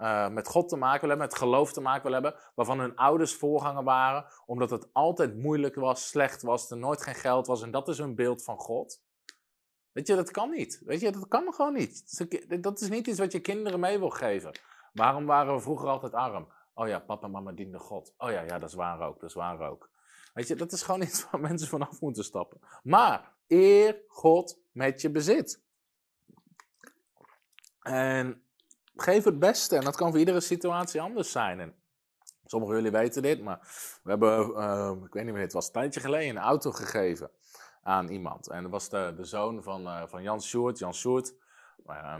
[0.00, 2.96] uh, met God te maken willen hebben, met geloof te maken willen hebben, waarvan hun
[2.96, 7.62] ouders voorganger waren, omdat het altijd moeilijk was, slecht was, er nooit geen geld was
[7.62, 9.02] en dat is hun beeld van God.
[9.92, 10.82] Weet je, dat kan niet.
[10.84, 12.28] Weet je, dat kan gewoon niet.
[12.62, 14.58] Dat is niet iets wat je kinderen mee wil geven.
[14.92, 16.48] Waarom waren we vroeger altijd arm?
[16.74, 18.14] Oh ja, papa en mama dienden God.
[18.18, 19.90] Oh ja, ja, dat is waar ook, dat is waar ook.
[20.34, 22.60] Weet je, dat is gewoon iets waar mensen vanaf moeten stappen.
[22.82, 25.62] Maar eer God met je bezit.
[27.80, 28.42] En
[28.94, 29.76] geef het beste.
[29.76, 31.60] En dat kan voor iedere situatie anders zijn.
[31.60, 31.74] En
[32.44, 33.58] sommigen jullie weten dit, maar
[34.02, 37.30] we hebben, uh, ik weet niet meer, het was een tijdje geleden, een auto gegeven
[37.82, 38.48] aan iemand.
[38.48, 40.78] En dat was de, de zoon van, uh, van Jan Sjoerd.
[40.78, 41.34] Jan Sjoerd,
[41.86, 42.14] uh,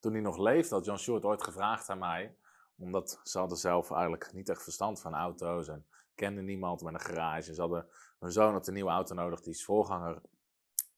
[0.00, 2.36] toen hij nog leefde, had Jan Sjoerd ooit gevraagd aan mij,
[2.78, 7.00] omdat ze hadden zelf eigenlijk niet echt verstand van auto's en kenden niemand met een
[7.00, 7.54] garage.
[7.54, 7.86] Ze hadden,
[8.18, 10.20] hun zoon had een nieuwe auto nodig, die is voorganger.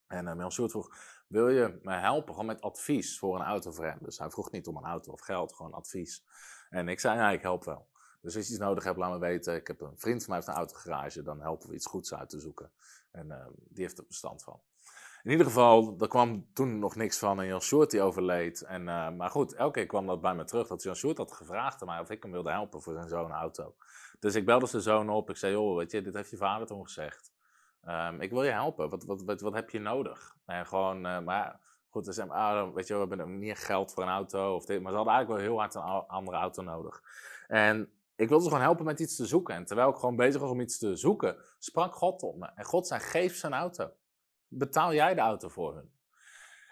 [0.06, 0.96] En uh, Jan Sjoerd vroeg,
[1.26, 3.98] wil je me helpen gewoon met advies voor een auto voor hem?
[4.00, 6.24] Dus hij vroeg niet om een auto of geld, gewoon advies.
[6.70, 7.88] En ik zei, ja, ik help wel.
[8.20, 9.54] Dus als je iets nodig hebt, laat me weten.
[9.54, 12.28] Ik heb een vriend van mij heeft een autogarage, dan helpen we iets goeds uit
[12.28, 12.70] te zoeken.
[13.10, 14.60] En uh, die heeft er bestand van.
[15.26, 18.62] In ieder geval, er kwam toen nog niks van en Jan Short die overleed.
[18.62, 21.32] En, uh, maar goed, elke keer kwam dat bij me terug dat Jan Short had
[21.32, 23.74] gevraagd aan mij of ik hem wilde helpen voor zijn zo'n auto.
[24.18, 25.30] Dus ik belde zijn zoon op.
[25.30, 27.32] Ik zei, joh, weet je, dit heeft je vader toen gezegd.
[27.88, 28.90] Um, ik wil je helpen.
[28.90, 30.36] Wat, wat, wat, wat heb je nodig?
[30.44, 31.60] En gewoon, uh, maar
[31.90, 34.96] goed, ah, weet je, we hebben niet geld voor een auto of dit, maar ze
[34.96, 37.02] hadden eigenlijk wel heel hard een andere auto nodig.
[37.46, 39.54] En ik wilde ze gewoon helpen met iets te zoeken.
[39.54, 42.50] En terwijl ik gewoon bezig was om iets te zoeken, sprak God tot me.
[42.54, 43.90] En God zei: geef een auto.
[44.58, 45.90] Betaal jij de auto voor hun.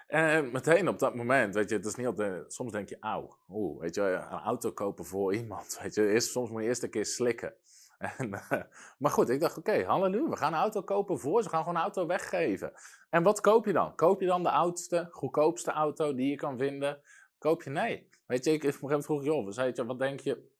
[0.07, 3.37] En meteen op dat moment, weet je, het is niet altijd, soms denk je, auw,
[3.49, 6.83] oeh, weet je, een auto kopen voor iemand, weet je, eerst, soms moet je eerst
[6.83, 7.55] een keer slikken.
[8.19, 8.63] En, uh,
[8.99, 11.61] maar goed, ik dacht, oké, okay, halleluja, we gaan een auto kopen voor ze, gaan
[11.61, 12.73] gewoon een auto weggeven.
[13.11, 13.95] En wat koop je dan?
[13.95, 17.01] Koop je dan de oudste, goedkoopste auto die je kan vinden?
[17.39, 17.71] Koop je?
[17.71, 18.09] Nee.
[18.27, 20.54] Weet je, ik, gegeven moment vroeg joh, zei wat denk je?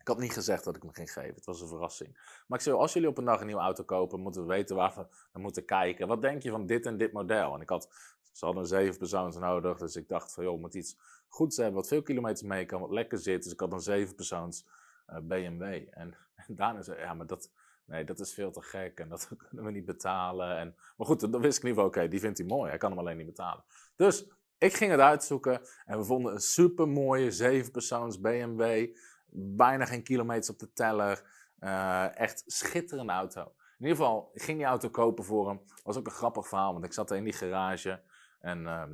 [0.00, 2.42] Ik had niet gezegd dat ik me ging geven, het was een verrassing.
[2.46, 4.76] Maar ik zei, als jullie op een dag een nieuwe auto kopen, moeten we weten
[4.76, 6.08] waar we moeten kijken.
[6.08, 7.54] Wat denk je van dit en dit model?
[7.54, 7.88] En ik had,
[8.32, 10.96] ze hadden zeven persoons nodig, dus ik dacht van, joh, moet iets
[11.28, 13.42] goeds hebben, wat veel kilometers mee kan, wat lekker zit.
[13.42, 14.66] Dus ik had een zeven persoons
[15.08, 15.62] uh, BMW.
[15.90, 17.50] En, en daarna zei ja, maar dat,
[17.84, 20.56] nee, dat is veel te gek en dat kunnen we niet betalen.
[20.56, 22.90] En, maar goed, dan wist ik niet van, oké, die vindt hij mooi, hij kan
[22.90, 23.64] hem alleen niet betalen.
[23.96, 28.88] Dus ik ging het uitzoeken en we vonden een super mooie 7 persoons BMW.
[29.32, 31.22] Bijna geen kilometers op de teller.
[31.60, 33.40] Uh, echt schitterende auto.
[33.78, 35.60] In ieder geval, ik ging die auto kopen voor hem.
[35.82, 38.02] Was ook een grappig verhaal, want ik zat in die garage.
[38.40, 38.84] En uh,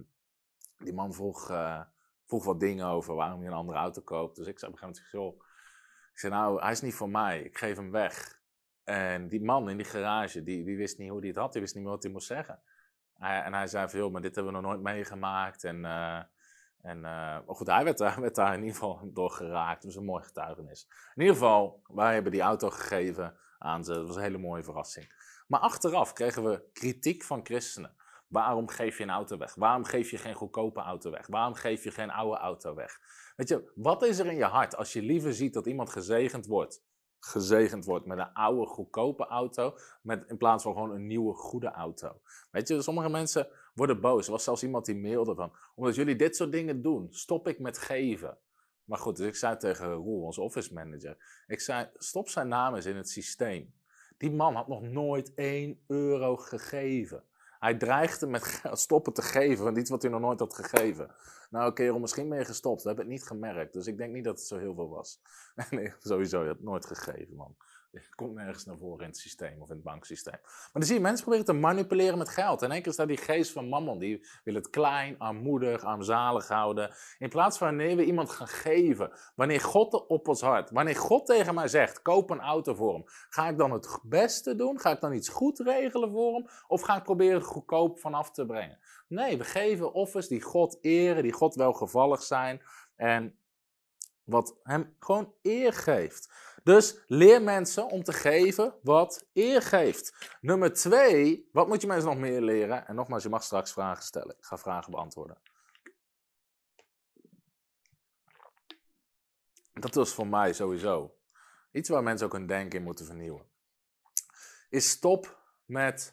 [0.78, 1.80] die man vroeg, uh,
[2.26, 4.37] vroeg wat dingen over waarom je een andere auto koopt.
[4.37, 5.47] Dus ik zei op een gegeven moment, joh,
[6.12, 7.43] ik zei, nou, hij is niet voor mij.
[7.43, 8.41] Ik geef hem weg.
[8.84, 11.53] En die man in die garage, die, wist niet hoe hij het had.
[11.53, 12.61] Die wist niet meer wat hij moest zeggen.
[13.18, 15.64] En hij zei van, maar dit hebben we nog nooit meegemaakt.
[15.64, 16.22] En, uh,
[16.87, 17.84] en maar goed, hij
[18.18, 19.84] werd, daar in ieder geval door geraakt.
[19.84, 20.87] Was een mooi getuigenis.
[21.14, 23.93] In ieder geval, wij hebben die auto gegeven aan ze.
[23.93, 25.14] Dat was een hele mooie verrassing.
[25.47, 27.95] Maar achteraf kregen we kritiek van christenen.
[28.28, 29.55] Waarom geef je een auto weg?
[29.55, 31.26] Waarom geef je geen goedkope auto weg?
[31.26, 33.01] Waarom geef je geen oude auto weg?
[33.37, 36.47] Weet je, wat is er in je hart als je liever ziet dat iemand gezegend
[36.47, 36.84] wordt?
[37.18, 41.70] Gezegend wordt met een oude, goedkope auto, met, in plaats van gewoon een nieuwe, goede
[41.70, 42.20] auto.
[42.51, 44.27] Weet je, sommige mensen worden boos.
[44.27, 47.59] Er was zelfs iemand die mailde van, omdat jullie dit soort dingen doen, stop ik
[47.59, 48.39] met geven.
[48.85, 52.74] Maar goed, dus ik zei tegen Roel, onze office manager, ik zei, stop zijn naam
[52.74, 53.74] eens in het systeem.
[54.16, 57.24] Die man had nog nooit 1 euro gegeven.
[57.59, 61.14] Hij dreigde met stoppen te geven van iets wat hij nog nooit had gegeven.
[61.51, 62.83] Nou, kerel, misschien ben je gestopt.
[62.83, 63.72] We hebben het niet gemerkt.
[63.72, 65.20] Dus ik denk niet dat het zo heel veel was.
[65.70, 67.57] nee, sowieso, je hebt nooit gegeven, man.
[68.14, 70.38] Komt nergens naar voren in het systeem of in het banksysteem.
[70.42, 72.62] Maar dan zie je mensen proberen te manipuleren met geld.
[72.62, 73.99] En één keer staat die geest van mammon.
[73.99, 76.94] Die wil het klein, armoedig, armzalig houden.
[77.18, 79.11] In plaats van wanneer we iemand gaan geven.
[79.34, 80.70] Wanneer God op ons hart.
[80.70, 83.03] Wanneer God tegen mij zegt, koop een auto voor hem.
[83.28, 84.80] Ga ik dan het beste doen?
[84.80, 86.47] Ga ik dan iets goed regelen voor hem?
[86.66, 88.78] Of ga ik proberen goedkoop vanaf te brengen?
[89.09, 92.62] Nee, we geven offers die God eren, die God welgevallig zijn.
[92.97, 93.38] En
[94.24, 96.32] wat hem gewoon eer geeft.
[96.67, 100.37] Dus leer mensen om te geven wat eer geeft.
[100.41, 102.87] Nummer twee, wat moet je mensen nog meer leren?
[102.87, 104.37] En nogmaals, je mag straks vragen stellen.
[104.39, 105.39] Ik ga vragen beantwoorden.
[109.73, 111.17] Dat was voor mij sowieso
[111.73, 113.47] iets waar mensen ook hun denken in moeten vernieuwen,
[114.69, 116.12] is stop met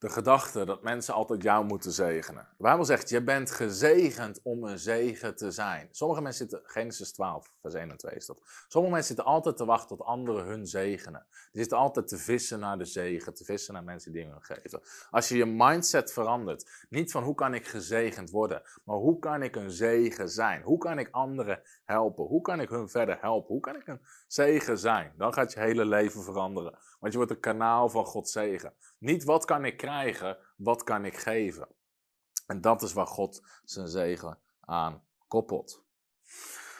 [0.00, 2.48] de gedachte dat mensen altijd jou moeten zegenen.
[2.56, 5.88] De Bijbel zegt, je bent gezegend om een zegen te zijn.
[5.90, 8.40] Sommige mensen zitten, Genesis 12, vers 1 en 2 is dat.
[8.68, 11.26] Sommige mensen zitten altijd te wachten tot anderen hun zegenen.
[11.30, 14.80] Die zitten altijd te vissen naar de zegen, te vissen naar mensen die hun geven.
[15.10, 19.42] Als je je mindset verandert, niet van hoe kan ik gezegend worden, maar hoe kan
[19.42, 20.62] ik een zegen zijn?
[20.62, 22.24] Hoe kan ik anderen helpen?
[22.24, 23.52] Hoe kan ik hun verder helpen?
[23.52, 25.12] Hoe kan ik een zegen zijn?
[25.16, 26.78] Dan gaat je hele leven veranderen.
[27.00, 28.72] Want je wordt een kanaal van Gods zegen.
[29.00, 31.68] Niet wat kan ik krijgen, wat kan ik geven.
[32.46, 35.84] En dat is waar God zijn zegen aan koppelt.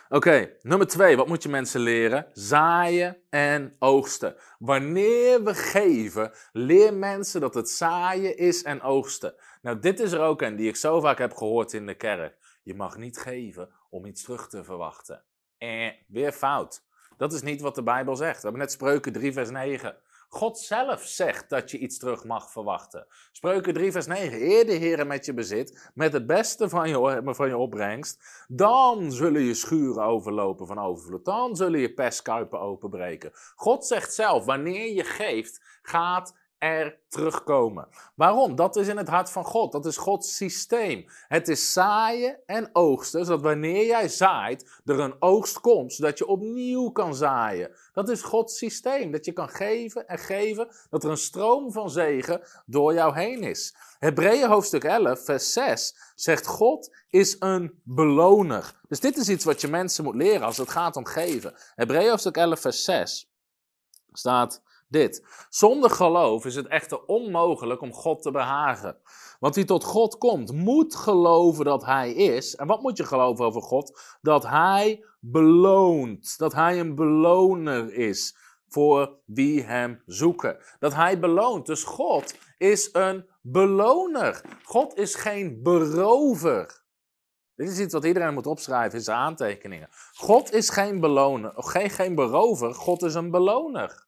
[0.09, 1.17] Oké, nummer twee.
[1.17, 2.27] Wat moet je mensen leren?
[2.33, 4.37] Zaaien en oogsten.
[4.59, 9.35] Wanneer we geven, leer mensen dat het zaaien is en oogsten.
[9.63, 12.59] Nou, dit is er ook een die ik zo vaak heb gehoord in de kerk.
[12.63, 15.25] Je mag niet geven om iets terug te verwachten.
[15.59, 16.85] Eh, weer fout.
[17.17, 18.37] Dat is niet wat de Bijbel zegt.
[18.37, 19.97] We hebben net Spreuken 3, vers 9.
[20.33, 23.07] God zelf zegt dat je iets terug mag verwachten.
[23.33, 24.43] Spreuken 3, vers 9.
[24.43, 28.45] Eer de Heer met je bezit, met het beste van je, van je opbrengst.
[28.49, 31.25] Dan zullen je schuren overlopen van overvloed.
[31.25, 33.31] Dan zullen je pestkuipen openbreken.
[33.55, 37.89] God zegt zelf, wanneer je geeft, gaat er terugkomen.
[38.15, 38.55] Waarom?
[38.55, 39.73] Dat is in het hart van God.
[39.73, 41.05] Dat is Gods systeem.
[41.29, 46.27] Het is zaaien en oogsten, zodat wanneer jij zaait, er een oogst komt, zodat je
[46.27, 47.71] opnieuw kan zaaien.
[47.93, 49.11] Dat is Gods systeem.
[49.11, 53.43] Dat je kan geven en geven, dat er een stroom van zegen door jou heen
[53.43, 53.75] is.
[53.99, 58.75] Hebreeën hoofdstuk 11, vers 6 zegt God is een beloner.
[58.89, 61.55] Dus dit is iets wat je mensen moet leren als het gaat om geven.
[61.75, 63.31] Hebreeën hoofdstuk 11, vers 6
[64.13, 65.27] staat dit.
[65.49, 68.97] Zonder geloof is het echter onmogelijk om God te behagen.
[69.39, 72.57] Want wie tot God komt, moet geloven dat Hij is.
[72.57, 74.01] En wat moet je geloven over God?
[74.23, 76.39] Dat Hij beloont.
[76.39, 78.37] Dat Hij een beloner is
[78.69, 80.59] voor wie Hem zoeken.
[80.79, 81.67] Dat Hij beloont.
[81.67, 84.43] Dus God is een beloner.
[84.63, 86.81] God is geen berover.
[87.61, 89.89] Dit is iets wat iedereen moet opschrijven in zijn aantekeningen.
[90.15, 94.07] God is geen beloner, geen, geen berover, God is een beloner.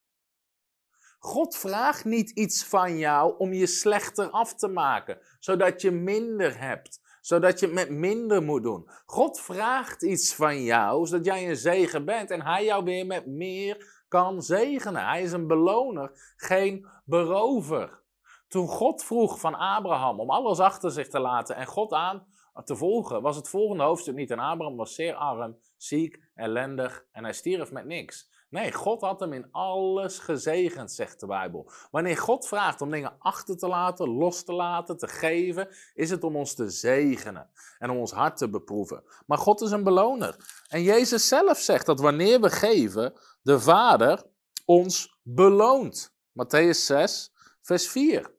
[1.24, 6.60] God vraagt niet iets van jou om je slechter af te maken, zodat je minder
[6.60, 8.90] hebt, zodat je het met minder moet doen.
[9.06, 13.26] God vraagt iets van jou, zodat jij een zegen bent en hij jou weer met
[13.26, 15.06] meer kan zegenen.
[15.06, 18.00] Hij is een beloner, geen berover.
[18.48, 22.26] Toen God vroeg van Abraham om alles achter zich te laten en God aan
[22.64, 24.30] te volgen, was het volgende hoofdstuk niet.
[24.30, 28.31] En Abraham was zeer arm, ziek, ellendig en hij stierf met niks.
[28.52, 31.70] Nee, God had hem in alles gezegend, zegt de Bijbel.
[31.90, 36.24] Wanneer God vraagt om dingen achter te laten, los te laten, te geven, is het
[36.24, 39.04] om ons te zegenen en om ons hart te beproeven.
[39.26, 40.62] Maar God is een beloner.
[40.68, 44.22] En Jezus zelf zegt dat wanneer we geven, de Vader
[44.64, 46.14] ons beloont.
[46.32, 47.32] Matthäus 6,
[47.62, 48.34] vers 4.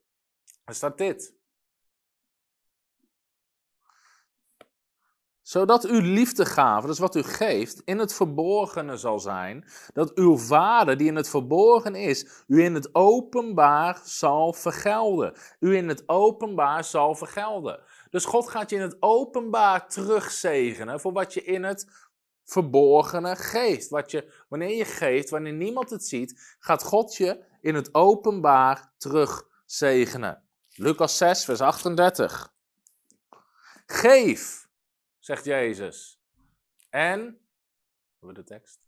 [0.63, 1.32] Er staat dit.
[5.43, 9.65] Zodat uw liefdegave, dus wat u geeft, in het verborgene zal zijn.
[9.93, 15.33] Dat uw vader, die in het verborgen is, u in het openbaar zal vergelden.
[15.59, 17.79] U in het openbaar zal vergelden.
[18.09, 21.87] Dus God gaat je in het openbaar terugzegenen voor wat je in het
[22.43, 23.89] verborgene geeft.
[23.89, 28.91] Wat je, wanneer je geeft, wanneer niemand het ziet, gaat God je in het openbaar
[28.97, 30.43] terugzegenen.
[30.75, 32.53] Lucas 6, vers 38.
[33.85, 34.62] Geef
[35.23, 36.21] zegt Jezus.
[36.89, 37.39] En,
[38.19, 38.79] we de tekst?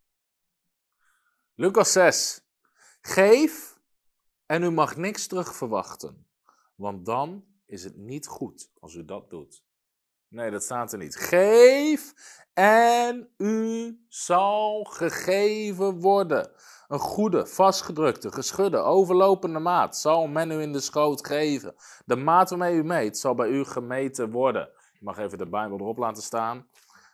[1.54, 2.42] Lucas 6.
[3.02, 3.80] Geef
[4.46, 6.28] en u mag niks terug verwachten,
[6.76, 9.64] want dan is het niet goed als u dat doet.
[10.28, 11.16] Nee, dat staat er niet.
[11.16, 12.14] Geef
[12.54, 16.52] en u zal gegeven worden.
[16.88, 21.76] Een goede, vastgedrukte, geschudde, overlopende maat zal men u in de schoot geven.
[22.06, 25.98] De maat waarmee u meet zal bij u gemeten worden mag even de Bijbel erop
[25.98, 26.68] laten staan.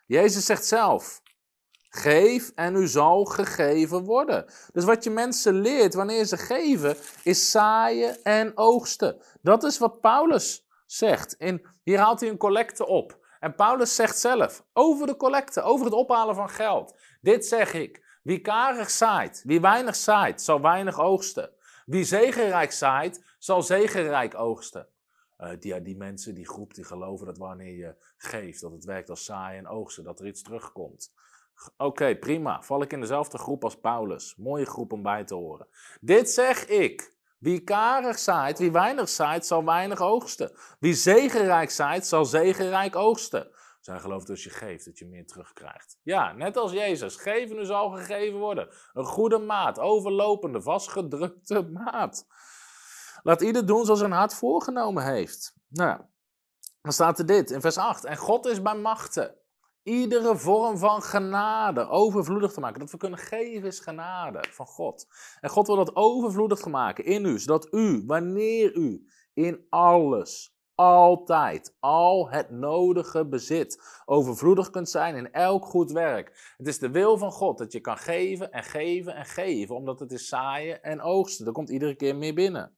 [0.06, 1.22] Jezus zegt zelf:
[1.90, 4.46] Geef en u zal gegeven worden.
[4.74, 9.22] Dus wat je mensen leert wanneer ze geven, is zaaien en oogsten.
[9.42, 11.34] Dat is wat Paulus zegt.
[11.34, 13.20] In, hier haalt hij een collecte op.
[13.40, 16.96] En Paulus zegt zelf over de collecte, over het ophalen van geld.
[17.22, 18.10] Dit zeg ik.
[18.24, 21.52] Wie karig zaait, wie weinig zaait, zal weinig oogsten.
[21.86, 24.88] Wie zegenrijk zaait, zal zegenrijk oogsten.
[25.42, 29.10] Uh, die, die mensen, die groep, die geloven dat wanneer je geeft, dat het werkt
[29.10, 31.14] als saai en oogsten, dat er iets terugkomt.
[31.78, 32.62] Oké, prima.
[32.62, 34.36] Val ik in dezelfde groep als Paulus.
[34.36, 35.68] Mooie groep om bij te horen.
[36.02, 37.20] Dit zeg ik.
[37.40, 40.52] Wie karig zaait, wie weinig zaait, zal weinig oogsten.
[40.80, 43.52] Wie zegenrijk zaait, zal zegenrijk oogsten.
[43.80, 46.00] Zij gelooft als je geeft, dat je meer terugkrijgt.
[46.04, 47.16] Ja, net als Jezus.
[47.16, 48.70] Geven u zal gegeven worden.
[48.94, 52.28] Een goede maat, overlopende, vastgedrukte maat.
[53.24, 55.54] Laat ieder doen zoals zijn hart voorgenomen heeft.
[55.68, 56.02] Nou,
[56.82, 58.04] dan staat er dit in vers 8.
[58.04, 59.36] En God is bij machten
[59.84, 62.80] iedere vorm van genade overvloedig te maken.
[62.80, 65.08] Dat we kunnen geven is genade van God.
[65.40, 71.76] En God wil dat overvloedig maken in u, zodat u, wanneer u in alles, altijd,
[71.80, 76.54] al het nodige bezit, overvloedig kunt zijn in elk goed werk.
[76.58, 80.00] Het is de wil van God dat je kan geven en geven en geven, omdat
[80.00, 81.46] het is zaaien en oogsten.
[81.46, 82.76] Er komt iedere keer meer binnen.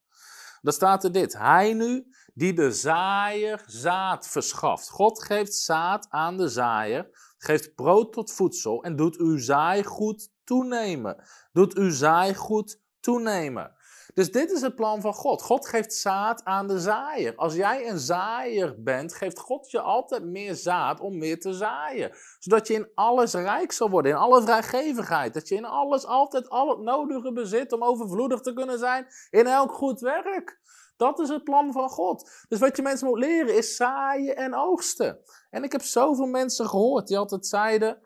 [0.63, 1.37] Dan staat er dit.
[1.37, 4.89] Hij nu die de zaaier zaad verschaft.
[4.89, 11.23] God geeft zaad aan de zaaier, geeft brood tot voedsel en doet uw zaaigoed toenemen.
[11.51, 13.71] Doet uw zaaigoed toenemen.
[14.13, 15.41] Dus dit is het plan van God.
[15.41, 17.35] God geeft zaad aan de zaaier.
[17.35, 22.11] Als jij een zaaier bent, geeft God je altijd meer zaad om meer te zaaien.
[22.39, 25.33] Zodat je in alles rijk zal worden, in alle vrijgevigheid.
[25.33, 29.47] Dat je in alles altijd al het nodige bezit om overvloedig te kunnen zijn in
[29.47, 30.61] elk goed werk.
[30.97, 32.45] Dat is het plan van God.
[32.47, 35.19] Dus wat je mensen moet leren is zaaien en oogsten.
[35.49, 38.01] En ik heb zoveel mensen gehoord die altijd zeiden: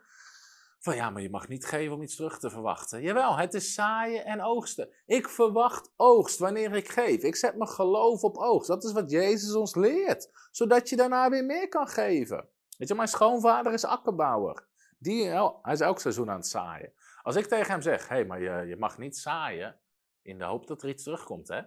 [0.87, 3.01] van ja, maar je mag niet geven om iets terug te verwachten.
[3.01, 4.89] Jawel, het is zaaien en oogsten.
[5.05, 7.23] Ik verwacht oogst wanneer ik geef.
[7.23, 8.67] Ik zet mijn geloof op oogst.
[8.67, 12.49] Dat is wat Jezus ons leert, zodat je daarna weer meer kan geven.
[12.77, 14.67] Weet je, mijn schoonvader is akkerbouwer.
[14.97, 15.29] Die,
[15.61, 16.93] hij is elk seizoen aan het zaaien.
[17.21, 19.79] Als ik tegen hem zeg, hé, hey, maar je, je mag niet zaaien,
[20.21, 21.61] in de hoop dat er iets terugkomt, hè?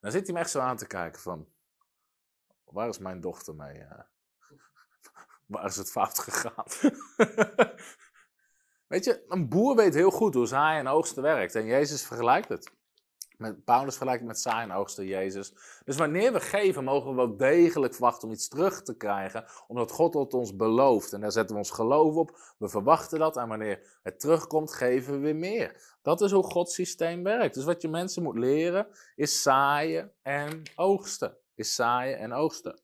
[0.00, 1.48] Dan zit hij me echt zo aan te kijken van,
[2.64, 3.86] waar is mijn dochter mee?
[5.46, 6.64] waar is het fout gegaan?
[8.90, 11.54] Weet je, een boer weet heel goed hoe zaaien en oogsten werkt.
[11.54, 12.72] En Jezus vergelijkt het.
[13.36, 15.54] Met, Paulus vergelijkt het met zaaien en oogsten Jezus.
[15.84, 19.44] Dus wanneer we geven, mogen we wel degelijk verwachten om iets terug te krijgen.
[19.66, 21.12] Omdat God het ons belooft.
[21.12, 22.54] En daar zetten we ons geloof op.
[22.58, 23.36] We verwachten dat.
[23.36, 25.96] En wanneer het terugkomt, geven we weer meer.
[26.02, 27.54] Dat is hoe Gods systeem werkt.
[27.54, 28.86] Dus wat je mensen moet leren,
[29.16, 31.36] is zaaien en oogsten.
[31.54, 32.80] Is zaaien en oogsten.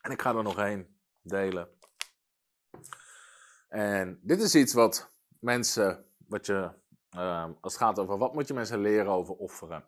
[0.00, 1.77] En ik ga er nog één delen.
[3.68, 6.70] En dit is iets wat mensen, wat je,
[7.16, 9.84] uh, als het gaat over wat moet je mensen leren over offeren.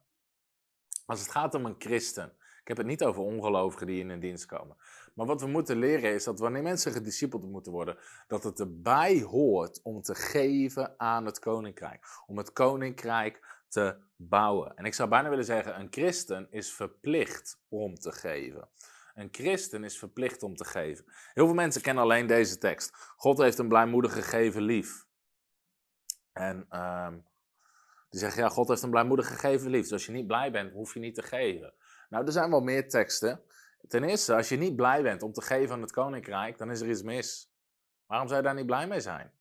[1.07, 4.20] Als het gaat om een christen, ik heb het niet over ongelovigen die in een
[4.20, 4.76] dienst komen.
[5.14, 9.20] Maar wat we moeten leren is dat wanneer mensen gediscipeld moeten worden, dat het erbij
[9.20, 12.07] hoort om te geven aan het koninkrijk.
[12.26, 14.76] Om het koninkrijk te bouwen.
[14.76, 18.68] En ik zou bijna willen zeggen, een christen is verplicht om te geven.
[19.15, 21.05] Een christen is verplicht om te geven.
[21.33, 22.97] Heel veel mensen kennen alleen deze tekst.
[23.17, 25.07] God heeft een blijmoedige gegeven lief.
[26.33, 27.27] En um,
[28.11, 29.83] die zeggen, ja, God heeft een blijmoedige gegeven lief.
[29.83, 31.75] Dus als je niet blij bent, hoef je niet te geven.
[32.09, 33.43] Nou, er zijn wel meer teksten.
[33.89, 36.81] Ten eerste, als je niet blij bent om te geven aan het koninkrijk, dan is
[36.81, 37.53] er iets mis.
[38.07, 39.33] Waarom zou je daar niet blij mee zijn?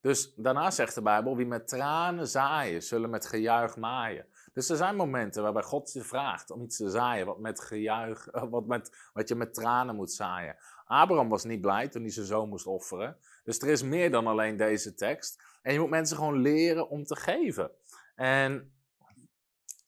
[0.00, 4.26] Dus daarna zegt de Bijbel, wie met tranen zaaien, zullen met gejuich maaien.
[4.52, 8.28] Dus er zijn momenten waarbij God je vraagt om iets te zaaien wat, met gejuich,
[8.50, 10.56] wat, met, wat je met tranen moet zaaien.
[10.84, 13.16] Abraham was niet blij toen hij zijn zoon moest offeren.
[13.44, 15.42] Dus er is meer dan alleen deze tekst.
[15.62, 17.70] En je moet mensen gewoon leren om te geven.
[18.14, 18.72] En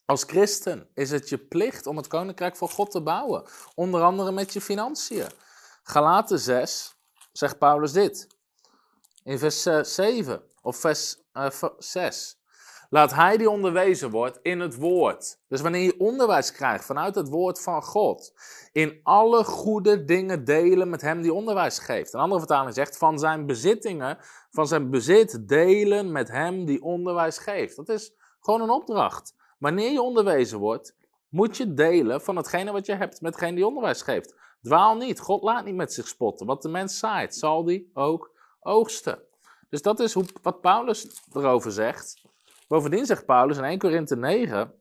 [0.04, 3.44] als christen is het je plicht om het koninkrijk van God te bouwen.
[3.74, 5.26] Onder andere met je financiën.
[5.82, 6.96] Galaten 6
[7.32, 8.26] zegt Paulus dit.
[9.24, 12.41] In vers 7 eh, of vers uh, eh, 6.
[12.92, 15.38] Laat hij die onderwezen wordt in het woord.
[15.48, 18.32] Dus wanneer je onderwijs krijgt vanuit het woord van God,
[18.72, 22.12] in alle goede dingen delen met hem die onderwijs geeft.
[22.12, 24.18] Een andere vertaling zegt van zijn bezittingen,
[24.50, 27.76] van zijn bezit delen met hem die onderwijs geeft.
[27.76, 29.34] Dat is gewoon een opdracht.
[29.58, 30.96] Wanneer je onderwezen wordt,
[31.28, 34.34] moet je delen van hetgene wat je hebt met degene die onderwijs geeft.
[34.62, 35.20] Dwaal niet.
[35.20, 36.46] God laat niet met zich spotten.
[36.46, 38.30] Wat de mens zaait, zal die ook
[38.60, 39.22] oogsten.
[39.68, 42.30] Dus dat is hoe, wat Paulus erover zegt.
[42.72, 44.74] Bovendien zegt Paulus in 1 Korinthe 9,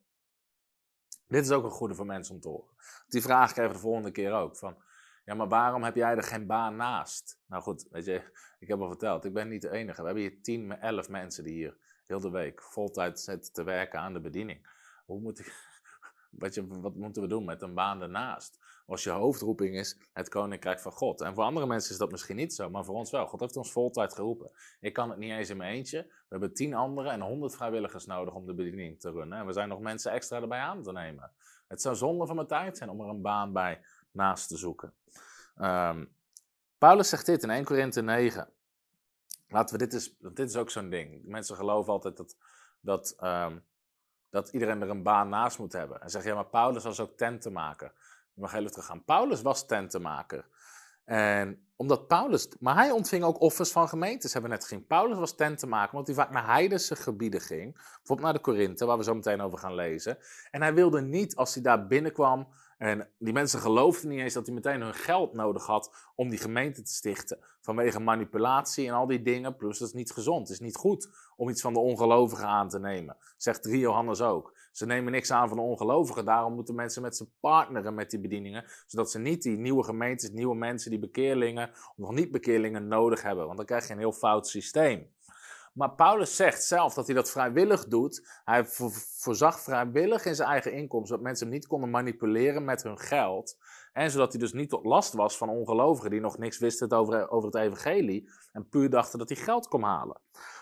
[1.27, 2.75] dit is ook een goede voor mensen om te horen.
[3.07, 4.57] Die vraag krijgen we de volgende keer ook.
[4.57, 4.77] Van,
[5.25, 7.39] ja, maar waarom heb jij er geen baan naast?
[7.45, 9.99] Nou goed, weet je, ik heb al verteld, ik ben niet de enige.
[9.99, 11.77] We hebben hier 10, 11 mensen die hier
[12.07, 14.67] heel de week voltijd zitten te werken aan de bediening.
[15.05, 15.53] Hoe moet ik,
[16.43, 18.60] wat, je, wat moeten we doen met een baan ernaast?
[18.91, 21.21] Als je hoofdroeping is het koninkrijk van God.
[21.21, 23.27] En voor andere mensen is dat misschien niet zo, maar voor ons wel.
[23.27, 24.51] God heeft ons voltijd geroepen.
[24.79, 26.01] Ik kan het niet eens in mijn eentje.
[26.01, 29.39] We hebben tien anderen en honderd vrijwilligers nodig om de bediening te runnen.
[29.39, 31.31] En we zijn nog mensen extra erbij aan te nemen.
[31.67, 33.81] Het zou zonde van mijn tijd zijn om er een baan bij
[34.11, 34.93] naast te zoeken.
[35.61, 36.15] Um,
[36.77, 38.49] Paulus zegt dit in 1 Korinthe 9.
[39.47, 41.25] Laten we dit is, dit is ook zo'n ding.
[41.25, 42.37] Mensen geloven altijd dat,
[42.79, 43.63] dat, um,
[44.29, 46.01] dat iedereen er een baan naast moet hebben.
[46.01, 47.91] En zeggen, ja, maar Paulus was ook tenten maken.
[48.33, 49.03] Mag heel even teruggaan.
[49.03, 50.47] Paulus was tentenmaker.
[51.05, 54.87] En omdat Paulus, maar hij ontving ook offers van gemeentes, hebben we net gezien.
[54.87, 57.73] Paulus was tentenmaker, want hij vaak naar heidense gebieden ging.
[57.73, 60.17] Bijvoorbeeld naar de Korinthe, waar we zo meteen over gaan lezen.
[60.51, 64.45] En hij wilde niet, als hij daar binnenkwam, en die mensen geloofden niet eens dat
[64.45, 67.39] hij meteen hun geld nodig had om die gemeente te stichten.
[67.61, 69.55] Vanwege manipulatie en al die dingen.
[69.55, 70.47] Plus, dat is niet gezond.
[70.47, 73.17] Het is niet goed om iets van de ongelovigen aan te nemen.
[73.37, 74.57] Zegt 3 Johannes ook.
[74.71, 76.25] Ze nemen niks aan van de ongelovigen.
[76.25, 78.65] Daarom moeten mensen met ze partneren met die bedieningen.
[78.85, 83.21] Zodat ze niet die nieuwe gemeentes, nieuwe mensen, die bekeerlingen of nog niet bekeerlingen nodig
[83.21, 83.45] hebben.
[83.45, 85.09] Want dan krijg je een heel fout systeem.
[85.73, 88.41] Maar Paulus zegt zelf dat hij dat vrijwillig doet.
[88.45, 88.65] Hij
[89.17, 93.57] voorzag vrijwillig in zijn eigen inkomsten, zodat mensen hem niet konden manipuleren met hun geld.
[93.91, 97.29] En zodat hij dus niet tot last was van ongelovigen die nog niks wisten over,
[97.29, 100.19] over het evangelie en puur dachten dat hij geld kon halen.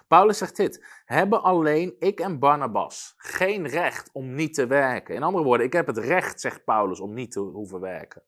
[0.07, 5.15] Paulus zegt dit: Hebben alleen ik en Barnabas geen recht om niet te werken?
[5.15, 8.23] In andere woorden, ik heb het recht, zegt Paulus, om niet te hoeven werken.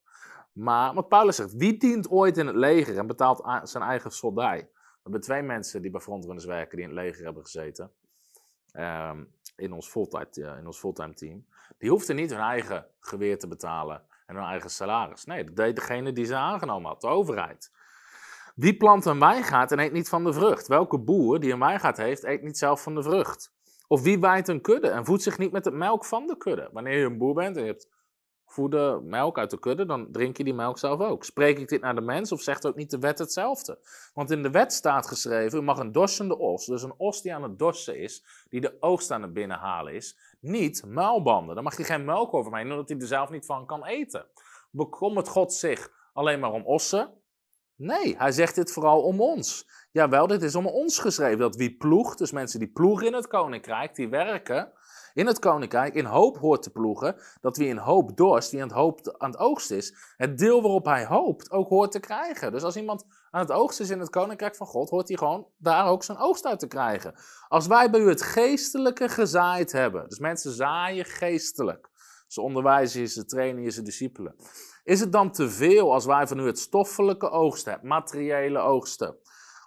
[0.51, 4.57] Maar wat Paulus zegt: Wie dient ooit in het leger en betaalt zijn eigen soldij?
[4.73, 7.91] We hebben twee mensen die bij frontrunners werken, die in het leger hebben gezeten.
[8.71, 9.23] Ehm,
[9.55, 11.45] in ons fulltime, uh, in ons fulltime team.
[11.77, 15.25] Die hoefden niet hun eigen geweer te betalen en hun eigen salaris.
[15.25, 17.71] Nee, dat deed degene die ze aangenomen had, de overheid.
[18.55, 20.67] Wie plant een wijngaard en eet niet van de vrucht?
[20.67, 23.53] Welke boer die een wijngaard heeft, eet niet zelf van de vrucht?
[23.87, 26.69] Of wie wijdt een kudde en voedt zich niet met het melk van de kudde?
[26.71, 27.89] Wanneer je een boer bent en je hebt
[28.45, 31.23] voeden melk uit de kudde, dan drink je die melk zelf ook.
[31.23, 33.79] Spreek ik dit naar de mens of zegt ook niet de wet hetzelfde?
[34.13, 37.33] Want in de wet staat geschreven, u mag een dorsende os, dus een os die
[37.33, 41.55] aan het dorsen is, die de oogst aan het binnenhalen is, niet muilbanden.
[41.55, 44.25] Dan mag je geen melk over mij, omdat hij er zelf niet van kan eten.
[44.71, 47.13] Bekommert God zich alleen maar om ossen?
[47.75, 49.69] Nee, hij zegt dit vooral om ons.
[49.91, 53.27] Jawel, dit is om ons geschreven, dat wie ploegt, dus mensen die ploegen in het
[53.27, 54.71] koninkrijk, die werken,
[55.13, 58.67] in het koninkrijk in hoop hoort te ploegen, dat wie in hoop dorst, wie aan
[58.67, 62.51] het, hoop aan het oogst is, het deel waarop hij hoopt ook hoort te krijgen.
[62.51, 65.47] Dus als iemand aan het oogst is in het koninkrijk van God, hoort hij gewoon
[65.57, 67.15] daar ook zijn oogst uit te krijgen.
[67.47, 71.89] Als wij bij u het geestelijke gezaaid hebben, dus mensen zaaien geestelijk,
[72.27, 74.35] ze onderwijzen je, ze trainen je, ze discipelen.
[74.83, 79.15] Is het dan te veel als wij van u het stoffelijke oogst hebben, materiële oogsten?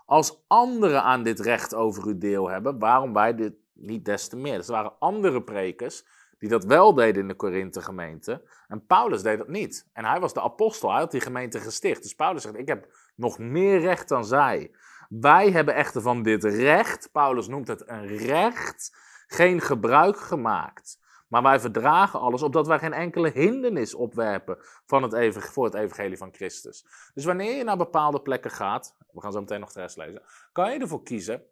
[0.06, 4.36] Als anderen aan dit recht over u deel hebben, waarom wij dit niet des te
[4.36, 4.56] meer.
[4.56, 6.04] Dus er waren andere prekers
[6.38, 8.42] die dat wel deden in de Korinthe gemeente.
[8.68, 9.88] En Paulus deed dat niet.
[9.92, 12.02] En hij was de apostel, hij had die gemeente gesticht.
[12.02, 14.74] Dus Paulus zegt, ik heb nog meer recht dan zij.
[15.08, 18.96] Wij hebben echter van dit recht, Paulus noemt het een recht,
[19.26, 21.02] geen gebruik gemaakt.
[21.28, 26.16] Maar wij verdragen alles, opdat wij geen enkele hindernis opwerpen van het voor het evangelie
[26.16, 26.86] van Christus.
[27.14, 30.22] Dus wanneer je naar bepaalde plekken gaat, we gaan zo meteen nog de rest lezen,
[30.52, 31.42] kan je ervoor kiezen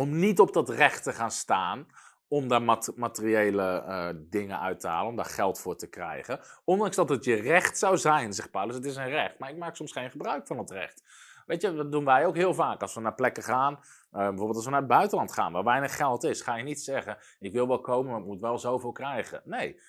[0.00, 1.86] om niet op dat recht te gaan staan,
[2.30, 2.62] om daar
[2.96, 6.40] materiële uh, dingen uit te halen, om daar geld voor te krijgen.
[6.64, 9.56] Ondanks dat het je recht zou zijn, zegt Paulus, het is een recht, maar ik
[9.56, 11.02] maak soms geen gebruik van het recht.
[11.46, 12.82] Weet je, dat doen wij ook heel vaak.
[12.82, 13.78] Als we naar plekken gaan, uh,
[14.10, 17.18] bijvoorbeeld als we naar het buitenland gaan, waar weinig geld is, ga je niet zeggen,
[17.38, 19.42] ik wil wel komen, maar ik moet wel zoveel krijgen.
[19.44, 19.80] Nee,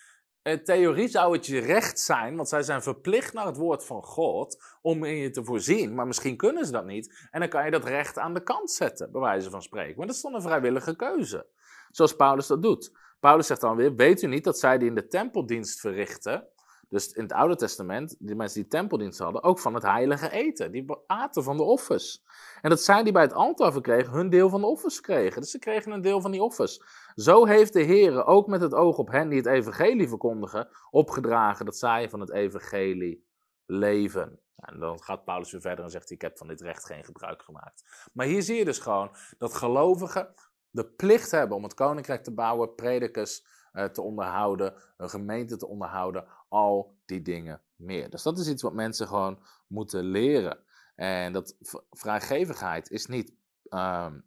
[0.43, 4.03] in theorie zou het je recht zijn, want zij zijn verplicht naar het woord van
[4.03, 7.27] God om in je te voorzien, maar misschien kunnen ze dat niet.
[7.31, 9.97] En dan kan je dat recht aan de kant zetten, bij wijze van spreken.
[9.97, 11.47] Maar dat is dan een vrijwillige keuze,
[11.91, 12.91] zoals Paulus dat doet.
[13.19, 16.47] Paulus zegt dan weer, weet u niet dat zij die in de tempeldienst verrichten,
[16.91, 20.71] dus in het Oude Testament, die mensen die tempeldienst hadden, ook van het heilige eten.
[20.71, 22.23] Die aten van de offers.
[22.61, 25.41] En dat zij die bij het altaar verkregen, hun deel van de offers kregen.
[25.41, 26.83] Dus ze kregen een deel van die offers.
[27.15, 31.65] Zo heeft de Heer ook met het oog op hen die het evangelie verkondigen, opgedragen
[31.65, 33.25] dat zij van het evangelie
[33.65, 34.39] leven.
[34.55, 37.41] En dan gaat Paulus weer verder en zegt: Ik heb van dit recht geen gebruik
[37.41, 38.09] gemaakt.
[38.13, 40.33] Maar hier zie je dus gewoon dat gelovigen
[40.71, 45.67] de plicht hebben om het koninkrijk te bouwen, predikers eh, te onderhouden, een gemeente te
[45.67, 48.09] onderhouden, al die dingen meer.
[48.09, 50.59] Dus dat is iets wat mensen gewoon moeten leren.
[50.95, 51.55] En dat
[51.89, 53.33] vrijgevigheid is niet.
[53.69, 54.19] Ehm,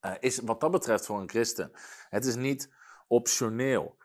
[0.00, 1.70] eh, is wat dat betreft voor een christen.
[2.08, 2.72] Het is niet
[3.06, 3.96] optioneel.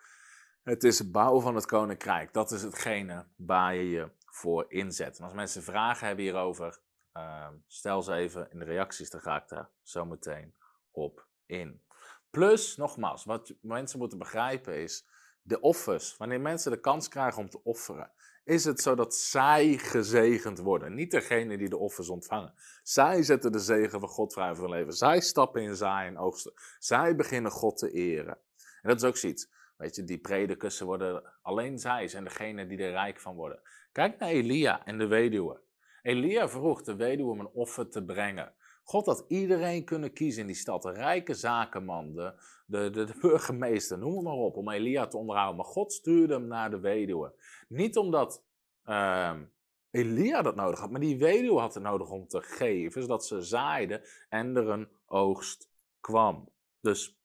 [0.63, 2.33] Het is bouwen van het koninkrijk.
[2.33, 5.17] Dat is hetgene waar je je voor inzet.
[5.17, 6.79] En als mensen vragen hebben hierover,
[7.11, 10.53] ehm, stel ze even in de reacties, dan ga ik daar zo meteen
[10.93, 11.81] op in.
[12.29, 15.05] Plus, nogmaals, wat mensen moeten begrijpen is,
[15.41, 16.17] de offers.
[16.17, 18.11] Wanneer mensen de kans krijgen om te offeren,
[18.43, 20.93] is het zo dat zij gezegend worden.
[20.93, 22.53] Niet degene die de offers ontvangen.
[22.83, 24.93] Zij zetten de zegen van God vrij voor leven.
[24.93, 26.53] Zij stappen in zaaien en oogsten.
[26.79, 28.37] Zij beginnen God te eren.
[28.81, 29.49] En dat is ook zoiets.
[29.77, 33.61] Weet je, die predikers worden, alleen zij zijn degene die er rijk van worden.
[33.91, 35.61] Kijk naar Elia en de weduwe.
[36.01, 38.53] Elia vroeg de weduwe om een offer te brengen.
[38.83, 40.81] God had iedereen kunnen kiezen in die stad.
[40.81, 45.55] De rijke zakenman, de, de, burgemeester, noem het maar op, om Elia te onderhouden.
[45.55, 47.33] Maar God stuurde hem naar de weduwe.
[47.67, 48.43] Niet omdat
[48.83, 49.43] ehm,
[49.91, 53.41] Elia dat nodig had, maar die weduwe had het nodig om te geven, zodat ze
[53.41, 55.69] zaaide en er een oogst
[55.99, 56.49] kwam.
[56.81, 57.17] Dus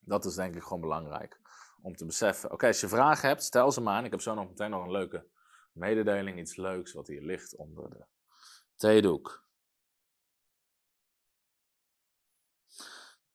[0.00, 1.40] dat is denk ik gewoon belangrijk
[1.82, 2.52] om te beseffen.
[2.52, 4.04] Oké, als je vragen hebt, stel ze maar aan.
[4.04, 5.26] Ik heb zo nog meteen nog een leuke
[5.72, 8.04] mededeling, iets leuks wat hier ligt onder de
[8.76, 9.43] theedoek.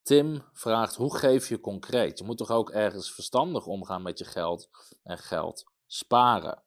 [0.10, 2.18] Tim vraagt, hoe geef je concreet?
[2.20, 4.70] Je moet toch ook ergens verstandig omgaan met je geld
[5.04, 6.64] en geld sparen?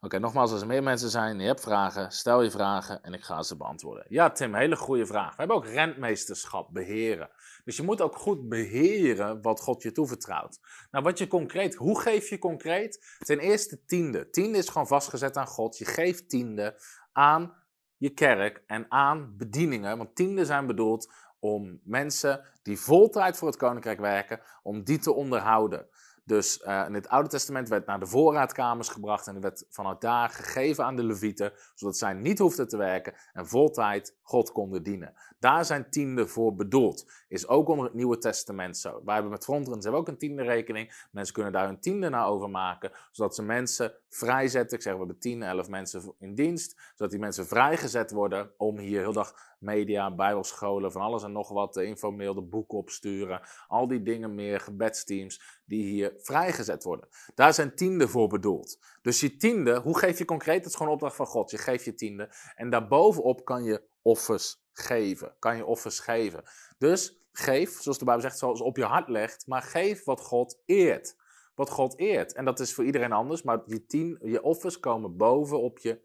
[0.00, 3.22] Oké, nogmaals, als er meer mensen zijn, je hebt vragen, stel je vragen en ik
[3.22, 4.06] ga ze beantwoorden.
[4.08, 5.30] Ja, Tim, hele goede vraag.
[5.30, 7.30] We hebben ook rentmeesterschap, beheren.
[7.64, 10.58] Dus je moet ook goed beheren wat God je toevertrouwt.
[10.90, 13.16] Nou, wat je concreet, hoe geef je concreet?
[13.18, 14.30] Ten eerste tiende.
[14.30, 15.78] Tiende is gewoon vastgezet aan God.
[15.78, 17.64] Je geeft tiende aan
[17.96, 19.98] je kerk en aan bedieningen.
[19.98, 25.12] Want tiende zijn bedoeld om mensen die voltijd voor het koninkrijk werken, om die te
[25.12, 25.86] onderhouden.
[26.24, 30.00] Dus uh, in het Oude Testament werd naar de voorraadkamers gebracht en er werd vanuit
[30.00, 34.82] daar gegeven aan de levieten, zodat zij niet hoefden te werken en voltijd God konden
[34.82, 35.14] dienen.
[35.38, 37.10] Daar zijn tienden voor bedoeld.
[37.28, 39.02] Is ook onder het Nieuwe Testament zo.
[39.04, 41.06] Wij hebben met frontruns hebben ook een tiende rekening.
[41.10, 44.76] Mensen kunnen daar hun tiende naar overmaken, zodat ze mensen vrijzetten.
[44.76, 48.78] Ik zeg, we hebben 10, 11 mensen in dienst, zodat die mensen vrijgezet worden om
[48.78, 53.40] hier heel dag media, bijbelscholen, van alles en nog wat, de infomail, de boeken opsturen,
[53.68, 57.08] al die dingen meer, gebedsteams, die hier vrijgezet worden.
[57.34, 58.78] Daar zijn tienden voor bedoeld.
[59.02, 60.56] Dus je tiende, hoe geef je concreet?
[60.56, 61.50] Het is gewoon opdracht van God.
[61.50, 62.34] Je geeft je tiende.
[62.54, 65.34] En daarbovenop kan je offers geven.
[65.38, 66.42] Kan je offers geven.
[66.78, 70.62] Dus geef, zoals de Bijbel zegt, zoals op je hart legt, maar geef wat God
[70.64, 71.16] eert.
[71.54, 72.32] Wat God eert.
[72.32, 76.00] En dat is voor iedereen anders, maar je, tien, je offers komen bovenop je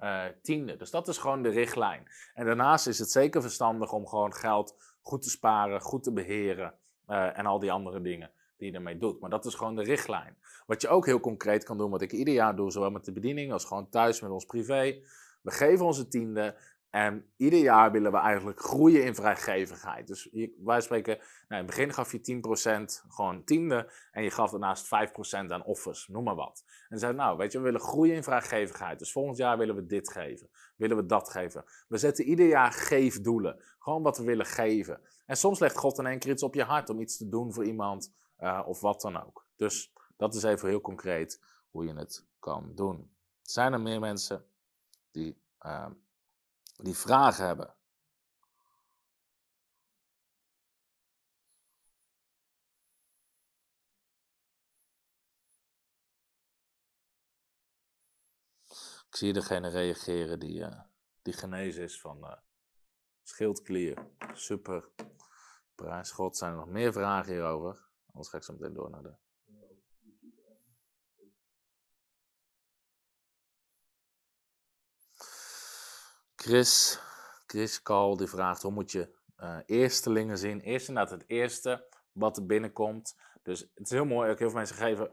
[0.00, 0.76] uh, tiende.
[0.76, 2.08] Dus dat is gewoon de richtlijn.
[2.34, 6.74] En daarnaast is het zeker verstandig om gewoon geld goed te sparen, goed te beheren
[7.08, 9.20] uh, en al die andere dingen die je ermee doet.
[9.20, 10.36] Maar dat is gewoon de richtlijn.
[10.66, 13.12] Wat je ook heel concreet kan doen, wat ik ieder jaar doe, zowel met de
[13.12, 15.00] bediening als gewoon thuis met ons privé.
[15.42, 16.56] We geven onze tiende
[16.90, 20.06] en ieder jaar willen we eigenlijk groeien in vrijgevigheid.
[20.06, 20.28] Dus
[20.64, 22.40] wij spreken, nou in het begin gaf je
[23.02, 24.88] 10% gewoon tiende en je gaf daarnaast 5%
[25.30, 26.64] aan offers, noem maar wat.
[26.88, 28.98] En zei, nou weet je, we willen groeien in vrijgevigheid.
[28.98, 31.64] Dus volgend jaar willen we dit geven, willen we dat geven.
[31.88, 35.00] We zetten ieder jaar geefdoelen, gewoon wat we willen geven.
[35.26, 37.52] En soms legt God in één keer iets op je hart om iets te doen
[37.52, 39.46] voor iemand uh, of wat dan ook.
[39.56, 43.10] Dus dat is even heel concreet hoe je het kan doen.
[43.42, 44.44] Zijn er meer mensen
[45.10, 45.44] die...
[45.66, 45.86] Uh,
[46.76, 47.74] die vragen hebben.
[59.08, 60.80] Ik zie degene reageren die, uh,
[61.22, 62.36] die genezen is van uh,
[63.22, 64.06] schildklier.
[64.32, 64.90] Super.
[65.74, 66.36] Prijs God.
[66.36, 67.88] Zijn er nog meer vragen hierover?
[68.06, 69.16] Anders ga ik zo meteen door naar de
[76.46, 77.00] Chris,
[77.46, 79.08] Chris Kal die vraagt hoe moet je
[79.40, 80.60] uh, eerstelingen zien.
[80.60, 83.16] Eerst inderdaad het eerste wat er binnenkomt.
[83.42, 85.10] Dus het is heel mooi, ook heel veel mensen geven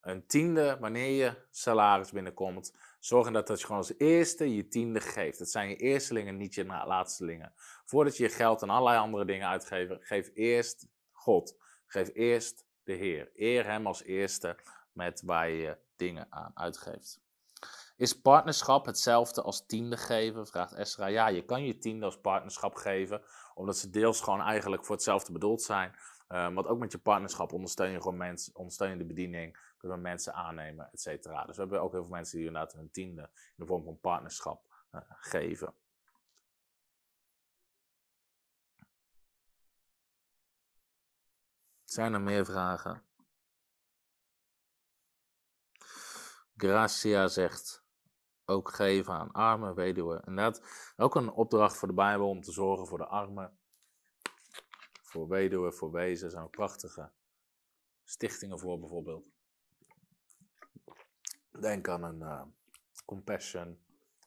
[0.00, 2.74] een tiende wanneer je salaris binnenkomt.
[2.98, 5.38] Zorg dat, dat je gewoon als eerste je tiende geeft.
[5.38, 7.52] Dat zijn je eerstelingen, niet je laatstelingen.
[7.84, 11.56] Voordat je je geld en allerlei andere dingen uitgeeft, geef eerst God.
[11.86, 13.30] Geef eerst de Heer.
[13.34, 14.56] Eer Hem als eerste
[14.92, 17.20] met waar je dingen aan uitgeeft.
[18.00, 20.46] Is partnerschap hetzelfde als tiende geven?
[20.46, 21.06] Vraagt Esra.
[21.06, 23.22] Ja, je kan je tiende als partnerschap geven,
[23.54, 25.94] omdat ze deels gewoon eigenlijk voor hetzelfde bedoeld zijn.
[26.28, 30.00] Uh, want ook met je partnerschap ondersteun je gewoon mensen, ondersteun je de bediening, kunnen
[30.00, 31.44] mensen aannemen, et cetera.
[31.44, 34.00] Dus we hebben ook heel veel mensen die inderdaad hun tiende in de vorm van
[34.00, 35.74] partnerschap uh, geven.
[41.84, 43.04] Zijn er meer vragen?
[46.56, 47.88] Gracia zegt,
[48.50, 50.24] ook geven aan armen, weduwen.
[50.24, 50.62] En dat
[50.96, 53.58] ook een opdracht voor de Bijbel om te zorgen voor de armen,
[55.02, 56.24] voor weduwen, voor wezen.
[56.24, 57.10] Er zijn ook prachtige
[58.04, 59.30] stichtingen voor bijvoorbeeld.
[61.60, 62.42] Denk aan een uh,
[63.04, 63.78] Compassion,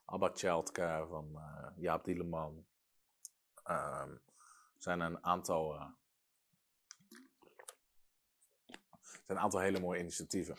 [0.05, 2.65] Abba Childcare van uh, Jaap Dieleman.
[3.67, 4.21] Uh, er
[4.77, 5.85] zijn een aantal, uh,
[9.01, 10.55] zijn een aantal hele mooie initiatieven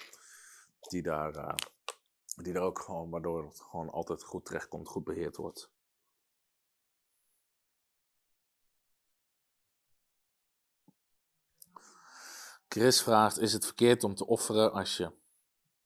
[0.80, 1.54] die daar
[2.35, 5.72] die er ook gewoon, waardoor het gewoon altijd goed terechtkomt, goed beheerd wordt.
[12.68, 15.05] Chris vraagt: Is het verkeerd om te offeren als je,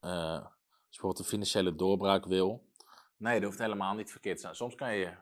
[0.01, 0.53] uh, als
[0.89, 2.67] je bijvoorbeeld een financiële doorbraak wil?
[3.17, 4.55] Nee, dat hoeft helemaal niet verkeerd te zijn.
[4.55, 5.17] Soms kan je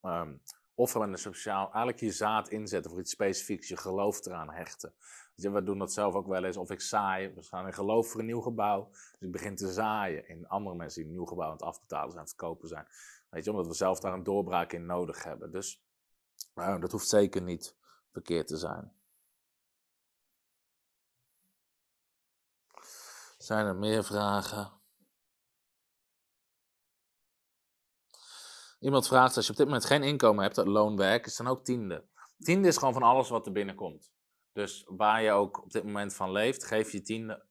[0.00, 0.36] ehm
[0.78, 4.94] offeren met een speciaal, eigenlijk je zaad inzetten voor iets specifieks, je geloof eraan hechten.
[5.38, 6.56] Dus we doen dat zelf ook wel eens.
[6.56, 8.88] Of ik zaai, we gaan in geloof voor een nieuw gebouw.
[8.90, 12.10] Dus ik begin te zaaien in andere mensen die een nieuw gebouw aan het afbetalen
[12.10, 12.86] zijn, aan het kopen zijn.
[13.28, 15.50] Weet je, omdat we zelf daar een doorbraak in nodig hebben.
[15.50, 15.82] Dus
[16.54, 17.76] nou, dat hoeft zeker niet
[18.12, 18.92] verkeerd te zijn.
[23.38, 24.72] Zijn er meer vragen?
[28.80, 32.04] Iemand vraagt, als je op dit moment geen inkomen hebt, loonwerk, is dan ook tiende.
[32.38, 34.12] Tiende is gewoon van alles wat er binnenkomt.
[34.58, 37.44] Dus waar je ook op dit moment van leeft, geef je tiende.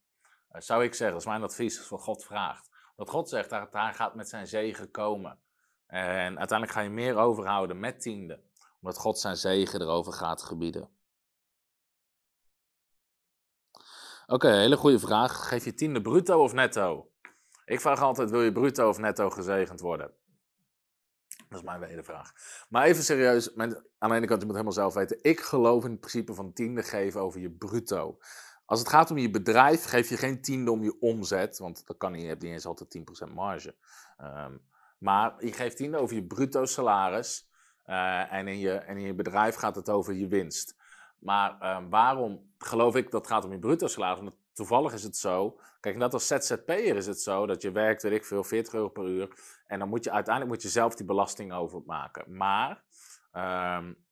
[0.51, 2.69] Uh, zou ik zeggen, dat is mijn advies, als wat God vraagt.
[2.95, 5.39] Dat God zegt, dat gaat met zijn zegen komen.
[5.85, 8.41] En uiteindelijk ga je meer overhouden met tiende.
[8.81, 10.89] Omdat God zijn zegen erover gaat gebieden.
[14.25, 15.47] Oké, hele goede vraag.
[15.47, 17.11] Geef je tiende bruto of netto?
[17.65, 20.13] Ik vraag altijd, wil je bruto of netto gezegend worden?
[21.49, 22.33] Dat is mijn tweede vraag.
[22.69, 23.69] Maar even serieus, aan
[23.99, 25.19] de ene kant, je moet helemaal zelf weten.
[25.21, 28.17] Ik geloof in het principe van tiende geven over je bruto.
[28.65, 31.57] Als het gaat om je bedrijf, geef je geen tiende om je omzet.
[31.57, 32.97] Want dat kan niet, je hebt niet eens altijd
[33.29, 33.75] 10% marge.
[34.21, 34.61] Um,
[34.97, 37.49] maar je geeft tiende over je bruto salaris.
[37.85, 40.75] Uh, en, in je, en in je bedrijf gaat het over je winst.
[41.19, 44.19] Maar uh, waarom geloof ik dat het gaat om je bruto salaris?
[44.19, 45.59] Want toevallig is het zo.
[45.79, 48.89] Kijk, net als ZZP'er is het zo dat je werkt, weet ik veel, 40 euro
[48.89, 49.29] per uur.
[49.67, 52.37] En dan moet je uiteindelijk moet je zelf die belasting overmaken.
[52.37, 52.83] Maar
[53.33, 54.05] um,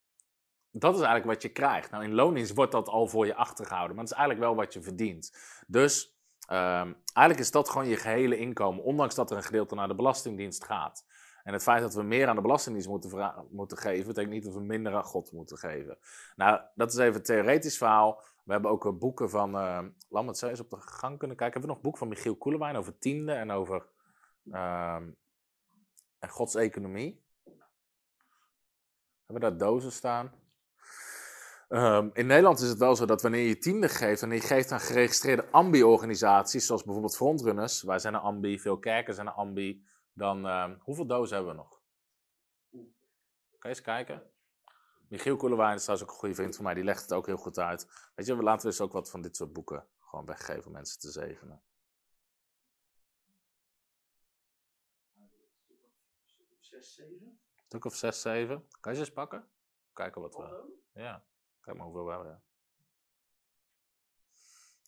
[0.71, 1.91] dat is eigenlijk wat je krijgt.
[1.91, 3.95] Nou, in loondienst wordt dat al voor je achtergehouden.
[3.95, 5.37] Maar dat is eigenlijk wel wat je verdient.
[5.67, 6.17] Dus
[6.51, 8.83] um, eigenlijk is dat gewoon je gehele inkomen.
[8.83, 11.05] Ondanks dat er een gedeelte naar de Belastingdienst gaat.
[11.43, 14.53] En het feit dat we meer aan de Belastingdienst moeten, moeten geven, betekent niet dat
[14.53, 15.97] we minder aan God moeten geven.
[16.35, 18.23] Nou, dat is even een theoretisch verhaal.
[18.45, 21.59] We hebben ook boeken van, uh, me het eens op de gang kunnen kijken.
[21.59, 23.87] Hebben we nog een boek van Michiel Koelewijn over tiende en over
[24.43, 24.95] uh,
[26.19, 27.23] en Gods economie?
[29.25, 30.43] Hebben we daar dozen staan?
[31.69, 34.71] Um, in Nederland is het wel zo dat wanneer je tiende geeft, en je geeft
[34.71, 39.85] aan geregistreerde ambi-organisaties, zoals bijvoorbeeld Frontrunners, wij zijn een ambi, veel kerken zijn een ambi,
[40.13, 41.81] dan um, hoeveel dozen hebben we nog?
[43.59, 44.34] Je eens kijken?
[45.07, 47.37] Michiel Koelewijn is trouwens ook een goede vriend van mij, die legt het ook heel
[47.37, 47.87] goed uit.
[48.15, 50.99] Weet je, we laten dus ook wat van dit soort boeken gewoon weggeven om mensen
[50.99, 51.61] te zegenen.
[57.55, 58.67] Een stuk of zes, zeven.
[58.79, 59.49] Kan je ze eens pakken?
[59.93, 60.73] Kijken wat we...
[60.93, 61.25] Ja,
[61.61, 62.43] kijk maar hoeveel we hebben.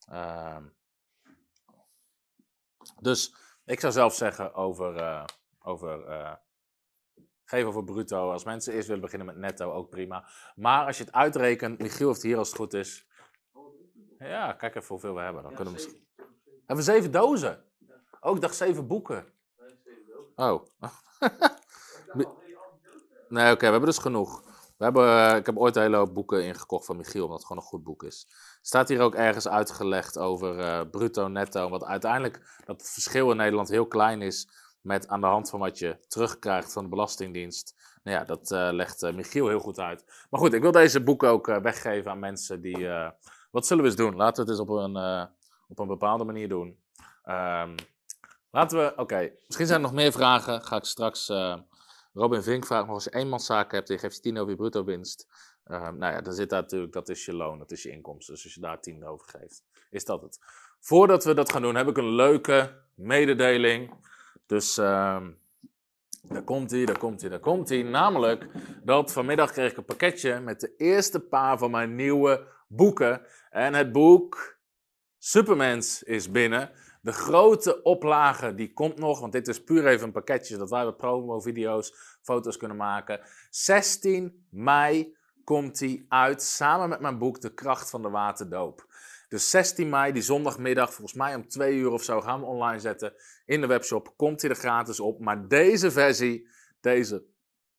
[0.09, 0.65] Uh,
[3.01, 5.25] dus ik zou zelf zeggen over, uh,
[5.59, 6.35] over uh,
[7.47, 8.31] geven over bruto.
[8.31, 10.27] Als mensen eerst willen beginnen met netto, ook prima.
[10.55, 13.07] Maar als je het uitrekent, Michiel heeft hier als het goed is.
[14.19, 15.43] Ja, kijk even hoeveel we hebben.
[15.43, 16.05] Dan kunnen we misschien...
[16.65, 17.63] Hebben we zeven dozen?
[18.19, 19.25] Oh, ik dacht zeven boeken.
[20.35, 20.63] Oh.
[23.29, 24.43] nee, oké, okay, we hebben dus genoeg.
[24.77, 27.63] We hebben, ik heb ooit een hele hoop boeken ingekocht van Michiel, omdat het gewoon
[27.63, 28.27] een goed boek is.
[28.61, 31.69] Staat hier ook ergens uitgelegd over uh, bruto, netto.
[31.69, 34.49] Want uiteindelijk dat het verschil in Nederland heel klein is
[34.87, 37.75] met aan de hand van wat je terugkrijgt van de Belastingdienst.
[38.03, 40.25] Nou ja, dat uh, legt uh, Michiel heel goed uit.
[40.29, 42.87] Maar goed, ik wil deze boeken ook weggeven aan mensen die...
[43.51, 44.15] wat zullen we eens doen?
[44.15, 45.27] Laten we het eens op een,
[45.67, 46.79] op een bepaalde manier doen.
[47.25, 47.75] Um,
[48.51, 48.93] laten we...
[48.95, 50.61] Oké, misschien zijn er nog meer vragen.
[50.61, 51.31] Ga ik straks...
[52.13, 54.83] Robin Vink vraagt nog als je eenmanszaak hebt je geeft je 10 over je bruto
[54.83, 55.27] winst.
[55.67, 58.33] Uh, nou ja, dan zit daar natuurlijk, dat is je loon, dat is je inkomsten.
[58.33, 60.39] Dus als je daar 10 over geeft, is dat het.
[60.79, 63.93] Voordat we dat gaan doen, heb ik een leuke mededeling.
[64.47, 65.25] Dus uh,
[66.21, 67.83] daar komt hij, daar komt hij, daar komt hij.
[67.83, 68.47] Namelijk
[68.83, 73.21] dat vanmiddag kreeg ik een pakketje met de eerste paar van mijn nieuwe boeken.
[73.49, 74.57] En het boek
[75.17, 76.71] Supermens is binnen.
[77.01, 80.83] De grote oplage die komt nog, want dit is puur even een pakketje zodat wij
[80.83, 83.19] wat promo-video's, foto's kunnen maken.
[83.49, 88.86] 16 mei komt die uit samen met mijn boek De Kracht van de Waterdoop.
[89.27, 92.79] Dus 16 mei, die zondagmiddag, volgens mij om 2 uur of zo, gaan we online
[92.79, 93.13] zetten
[93.45, 94.13] in de webshop.
[94.15, 95.19] Komt hij er gratis op.
[95.19, 96.49] Maar deze versie,
[96.81, 97.23] deze,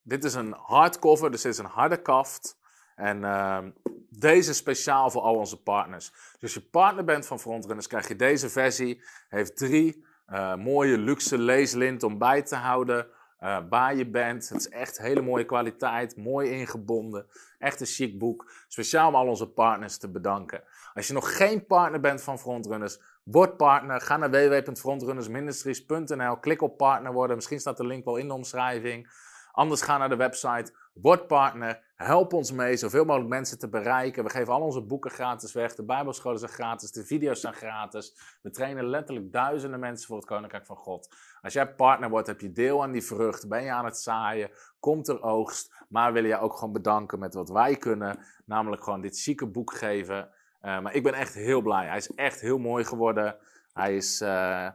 [0.02, 2.58] dit is een hardcover, dus dit is een harde kaft.
[2.94, 3.64] En uh,
[4.10, 6.10] deze speciaal voor al onze partners.
[6.10, 9.02] Dus als je partner bent van Frontrunners, krijg je deze versie.
[9.28, 13.06] Heeft drie uh, mooie luxe leeslint om bij te houden.
[13.40, 14.48] Uh, waar je bent.
[14.48, 17.26] Het is echt hele mooie kwaliteit, mooi ingebonden.
[17.58, 18.52] Echt een chic boek.
[18.68, 20.62] Speciaal om al onze partners te bedanken.
[20.94, 24.00] Als je nog geen partner bent van Frontrunners, word partner.
[24.00, 26.36] Ga naar www.frontrunnersministries.nl.
[26.36, 27.36] Klik op partner worden.
[27.36, 29.10] Misschien staat de link wel in de omschrijving.
[29.52, 30.72] Anders ga naar de website,
[31.02, 34.24] word partner, help ons mee zoveel mogelijk mensen te bereiken.
[34.24, 38.38] We geven al onze boeken gratis weg, de bijbelscholen zijn gratis, de video's zijn gratis.
[38.42, 41.14] We trainen letterlijk duizenden mensen voor het Koninkrijk van God.
[41.42, 44.50] Als jij partner wordt, heb je deel aan die vrucht, ben je aan het zaaien,
[44.80, 45.84] komt er oogst.
[45.88, 49.74] Maar willen je ook gewoon bedanken met wat wij kunnen, namelijk gewoon dit chique boek
[49.74, 50.30] geven.
[50.62, 51.86] Uh, maar ik ben echt heel blij.
[51.86, 53.36] Hij is echt heel mooi geworden.
[53.72, 54.68] Hij is uh,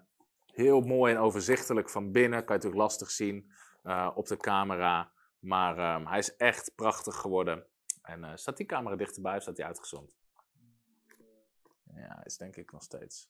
[0.46, 2.46] heel mooi en overzichtelijk van binnen.
[2.46, 3.52] Kan je natuurlijk lastig zien
[3.84, 5.12] uh, op de camera.
[5.44, 7.66] Maar um, hij is echt prachtig geworden.
[8.02, 10.12] En staat die camera dichterbij of staat hij uitgezond?
[11.96, 13.30] Ja, is denk ik nog steeds.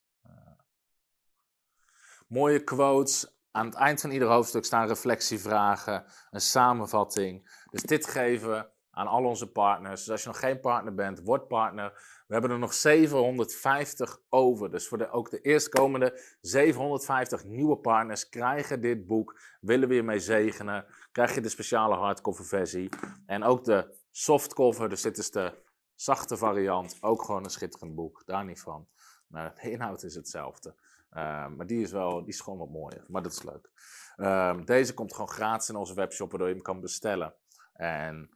[2.28, 3.38] mooie quotes.
[3.51, 7.66] Aan het eind van ieder hoofdstuk staan reflectievragen, een samenvatting.
[7.70, 10.00] Dus dit geven aan al onze partners.
[10.00, 11.91] Dus als je nog geen partner bent, word partner.
[12.28, 14.72] We hebben er nog 750 over.
[14.72, 19.39] Dus voor de, ook de eerstkomende 750 nieuwe partners krijgen dit boek.
[19.62, 20.86] Willen we je mee zegenen.
[21.12, 22.89] Krijg je de speciale hardcover versie.
[23.26, 25.54] En ook de softcover, dus dit is de
[25.96, 26.98] zachte variant.
[27.02, 28.88] Ook gewoon een schitterend boek, daar niet van.
[29.28, 30.76] Maar de inhoud is hetzelfde.
[31.12, 33.04] Uh, maar die is, wel, die is gewoon wat mooier.
[33.08, 33.70] Maar dat is leuk.
[34.18, 37.34] Uh, deze komt gewoon gratis in onze webshop, waardoor je hem kan bestellen.
[37.74, 38.30] En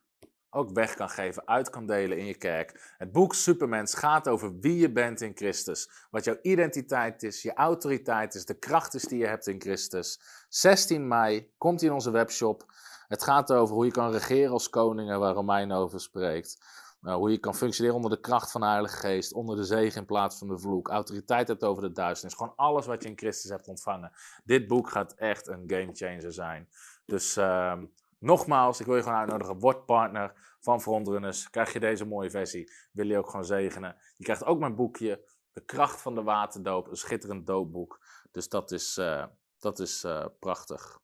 [0.50, 2.94] ook weg kan geven, uit kan delen in je kerk.
[2.98, 5.90] Het boek Supermens gaat over wie je bent in Christus.
[6.12, 10.20] Wat jouw identiteit is, je autoriteit is, de kracht is die je hebt in Christus.
[10.50, 12.66] 16 mei komt in onze webshop.
[13.08, 16.58] Het gaat over hoe je kan regeren als koningen, waar Romein over spreekt.
[17.02, 20.00] Uh, hoe je kan functioneren onder de kracht van de Heilige Geest, onder de zegen
[20.00, 20.88] in plaats van de vloek.
[20.90, 22.38] Autoriteit hebt over de duisternis.
[22.38, 24.12] Gewoon alles wat je in Christus hebt ontvangen.
[24.44, 26.70] Dit boek gaat echt een game changer zijn.
[27.06, 27.74] Dus uh,
[28.20, 29.60] Nogmaals, ik wil je gewoon uitnodigen.
[29.60, 31.50] Word partner van Frontrunners.
[31.50, 32.72] Krijg je deze mooie versie.
[32.92, 33.96] Wil je ook gewoon zegenen.
[34.18, 35.26] Je krijgt ook mijn boekje.
[35.52, 36.88] De kracht van de waterdoop.
[36.88, 38.00] Een schitterend doopboek.
[38.32, 39.26] Dus dat is, uh,
[39.60, 41.00] dat is uh, prachtig.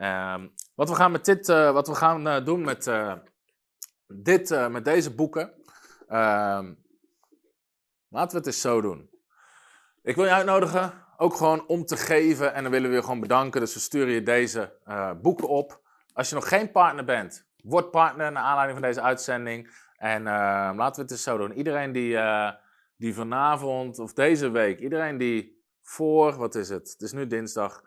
[0.00, 2.90] Um, wat we gaan, met dit, uh, wat we gaan doen met,
[4.06, 5.52] dit, met deze boeken.
[6.08, 6.84] Um,
[8.08, 9.10] laten we het eens zo doen.
[10.02, 12.54] Ik wil je uitnodigen ook gewoon om te geven.
[12.54, 13.60] En dan willen we je gewoon bedanken.
[13.60, 14.80] Dus we sturen je deze
[15.22, 15.84] boeken op.
[16.16, 19.70] Als je nog geen partner bent, word partner naar aanleiding van deze uitzending.
[19.96, 20.26] En uh,
[20.76, 21.52] laten we het eens zo doen.
[21.52, 22.50] Iedereen die, uh,
[22.96, 26.90] die vanavond of deze week, iedereen die voor, wat is het?
[26.90, 27.82] Het is nu dinsdag.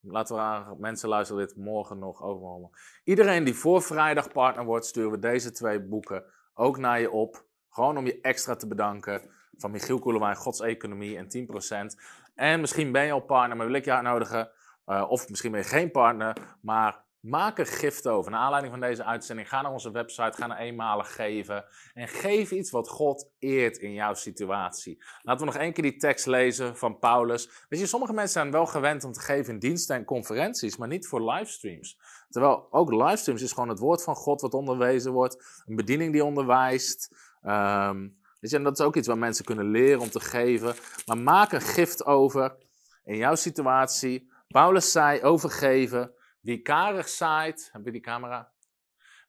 [0.00, 2.70] Laten we aan mensen luisteren dit morgen nog, overmorgen.
[3.04, 6.24] Iedereen die voor vrijdag partner wordt, sturen we deze twee boeken
[6.54, 7.44] ook naar je op.
[7.70, 9.22] Gewoon om je extra te bedanken.
[9.56, 11.48] Van Michiel Koelewijn, Gods Economie en
[11.94, 11.98] 10%.
[12.34, 14.50] En misschien ben je al partner, maar wil ik je uitnodigen.
[14.86, 18.30] Uh, of misschien ben je geen partner, maar Maak er gift over.
[18.30, 21.64] Naar aanleiding van deze uitzending, ga naar onze website, ga naar eenmalig geven.
[21.94, 25.02] En geef iets wat God eert in jouw situatie.
[25.22, 27.50] Laten we nog één keer die tekst lezen van Paulus.
[27.68, 30.88] Weet je, sommige mensen zijn wel gewend om te geven in diensten en conferenties, maar
[30.88, 31.98] niet voor livestreams.
[32.28, 35.62] Terwijl ook livestreams is gewoon het woord van God wat onderwezen wordt.
[35.66, 37.16] Een bediening die onderwijst.
[37.42, 40.74] Um, weet je, en dat is ook iets waar mensen kunnen leren om te geven.
[41.06, 42.56] Maar maak een gift over
[43.04, 44.30] in jouw situatie.
[44.48, 46.14] Paulus zei overgeven.
[46.42, 48.52] Wie karig zaait, heb je die camera?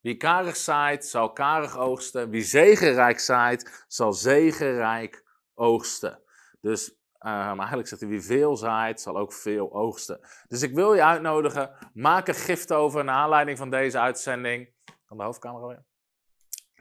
[0.01, 2.29] Wie karig zaait, zal karig oogsten.
[2.29, 6.21] Wie zegenrijk zaait, zal zegenrijk oogsten.
[6.61, 6.89] Dus
[7.19, 10.19] um, eigenlijk zegt hij, wie veel zaait, zal ook veel oogsten.
[10.47, 14.73] Dus ik wil je uitnodigen, maak een gift over naar aanleiding van deze uitzending.
[15.05, 15.83] Kan de hoofdcamera weer?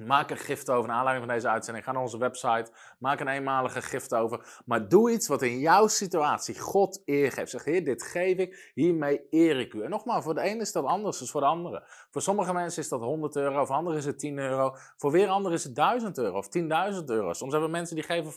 [0.07, 1.85] Maak een gift over naar aanleiding van deze uitzending.
[1.85, 2.71] Ga naar onze website.
[2.99, 4.63] Maak een eenmalige gift over.
[4.65, 7.51] Maar doe iets wat in jouw situatie God eer geeft.
[7.51, 8.71] Zeg, Heer, dit geef ik.
[8.75, 9.83] Hiermee eer ik u.
[9.83, 11.85] En nogmaals, voor de ene is dat anders dan voor de andere.
[12.11, 13.65] Voor sommige mensen is dat 100 euro.
[13.65, 14.77] Voor anderen is het 10 euro.
[14.97, 17.33] Voor weer anderen is het 1000 euro of 10.000 euro.
[17.33, 18.33] Soms hebben mensen die geven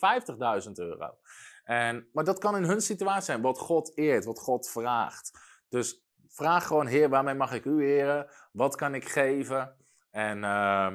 [0.66, 1.18] 50.000 euro.
[1.64, 3.42] En, maar dat kan in hun situatie zijn.
[3.42, 5.40] Wat God eert, wat God vraagt.
[5.70, 8.28] Dus vraag gewoon, Heer, waarmee mag ik u eren?
[8.52, 9.76] Wat kan ik geven?
[10.12, 10.38] En...
[10.38, 10.88] Uh,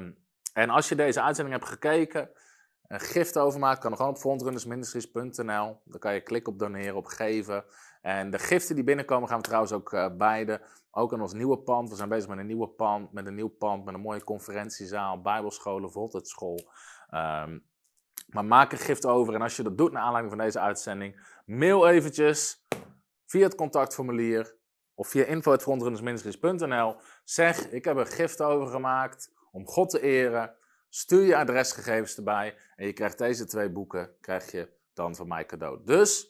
[0.53, 2.31] en als je deze uitzending hebt gekeken,
[2.91, 5.81] een gift overmaakt, kan gewoon op frontrunnersministries.nl.
[5.85, 7.65] Dan kan je klikken op doneren, op geven.
[8.03, 10.61] En de giften die binnenkomen gaan we trouwens ook uh, beide.
[10.91, 11.89] Ook in ons nieuwe pand.
[11.89, 15.21] We zijn bezig met een nieuwe pand, met een nieuw pand, met een mooie conferentiezaal,
[15.21, 16.71] bijbelscholen, voltijdschool.
[17.15, 17.69] Um,
[18.27, 19.35] maar maak een gift over.
[19.35, 22.67] En als je dat doet naar aanleiding van deze uitzending, mail eventjes
[23.27, 24.57] via het contactformulier
[24.95, 26.97] of via info.frontrunnersministries.nl.
[27.25, 30.55] Zeg, ik heb een gift overgemaakt om God te eren.
[30.89, 35.47] Stuur je adresgegevens erbij en je krijgt deze twee boeken krijg je dan van mij
[35.47, 35.81] cadeau.
[35.85, 36.29] Dus,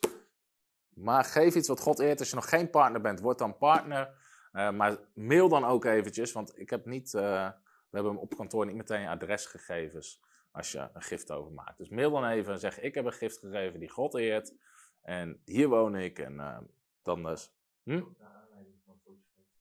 [0.89, 2.19] maar geef iets wat God eert.
[2.19, 4.15] Als je nog geen partner bent, word dan partner.
[4.53, 7.49] Uh, maar mail dan ook eventjes, want ik heb niet, uh,
[7.91, 11.79] we hebben op kantoor niet meteen adresgegevens als je een gift overmaakt.
[11.79, 14.55] Dus mail dan even en zeg ik heb een gift gegeven die God eert
[15.03, 16.59] en hier woon ik en uh,
[17.03, 17.53] dan dus.
[17.83, 18.03] Hm?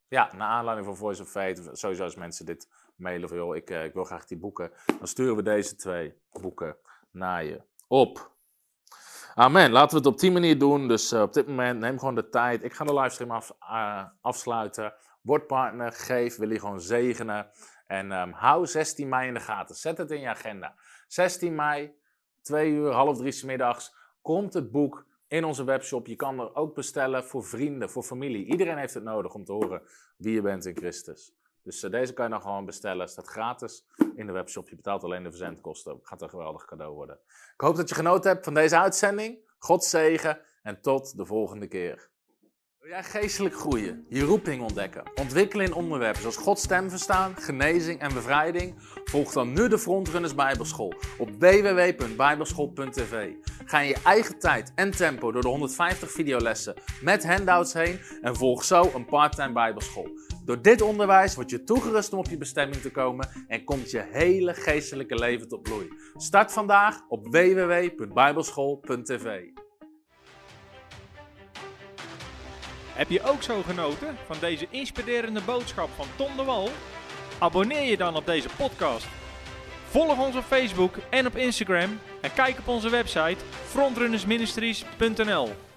[0.07, 2.67] Ja, naar aanleiding van Voice of Fate, sowieso als mensen dit
[2.99, 6.13] mailen van joh, ik, eh, ik wil graag die boeken, dan sturen we deze twee
[6.31, 6.77] boeken
[7.11, 8.31] naar je op.
[9.35, 9.71] Amen.
[9.71, 10.87] Laten we het op die manier doen.
[10.87, 12.63] Dus uh, op dit moment neem gewoon de tijd.
[12.63, 14.93] Ik ga de livestream af, uh, afsluiten.
[15.21, 17.49] Word partner, geef, wil je gewoon zegenen.
[17.87, 19.75] En um, hou 16 mei in de gaten.
[19.75, 20.75] Zet het in je agenda.
[21.07, 21.93] 16 mei,
[22.41, 26.07] 2 uur, half drie s middags, komt het boek in onze webshop.
[26.07, 28.45] Je kan er ook bestellen voor vrienden, voor familie.
[28.45, 29.81] Iedereen heeft het nodig om te horen
[30.17, 31.33] wie je bent in Christus.
[31.69, 33.09] Dus uh, deze kan je dan gewoon bestellen.
[33.09, 33.85] Staat gratis
[34.15, 34.69] in de webshop.
[34.69, 35.99] Je betaalt alleen de verzendkosten.
[36.01, 37.19] Gaat een geweldig cadeau worden.
[37.53, 39.37] Ik hoop dat je genoten hebt van deze uitzending.
[39.59, 42.09] God zegen en tot de volgende keer.
[42.79, 47.99] Wil jij geestelijk groeien, je roeping ontdekken, ontwikkelen in onderwerpen zoals Gods stem verstaan, genezing
[47.99, 48.75] en bevrijding?
[49.03, 53.33] Volg dan nu de Frontrunners Bijbelschool op www.bijbelschool.tv.
[53.65, 58.35] Ga in je eigen tijd en tempo door de 150 videolessen met handouts heen en
[58.35, 60.09] volg zo een parttime Bijbelschool.
[60.49, 64.07] Door dit onderwijs word je toegerust om op je bestemming te komen en komt je
[64.11, 65.87] hele geestelijke leven tot bloei.
[66.15, 69.41] Start vandaag op www.bijbelschool.tv.
[72.93, 76.69] Heb je ook zo genoten van deze inspirerende boodschap van Tom de Wal?
[77.39, 79.07] Abonneer je dan op deze podcast.
[79.89, 85.68] Volg ons op Facebook en op Instagram en kijk op onze website frontrunnersministries.nl.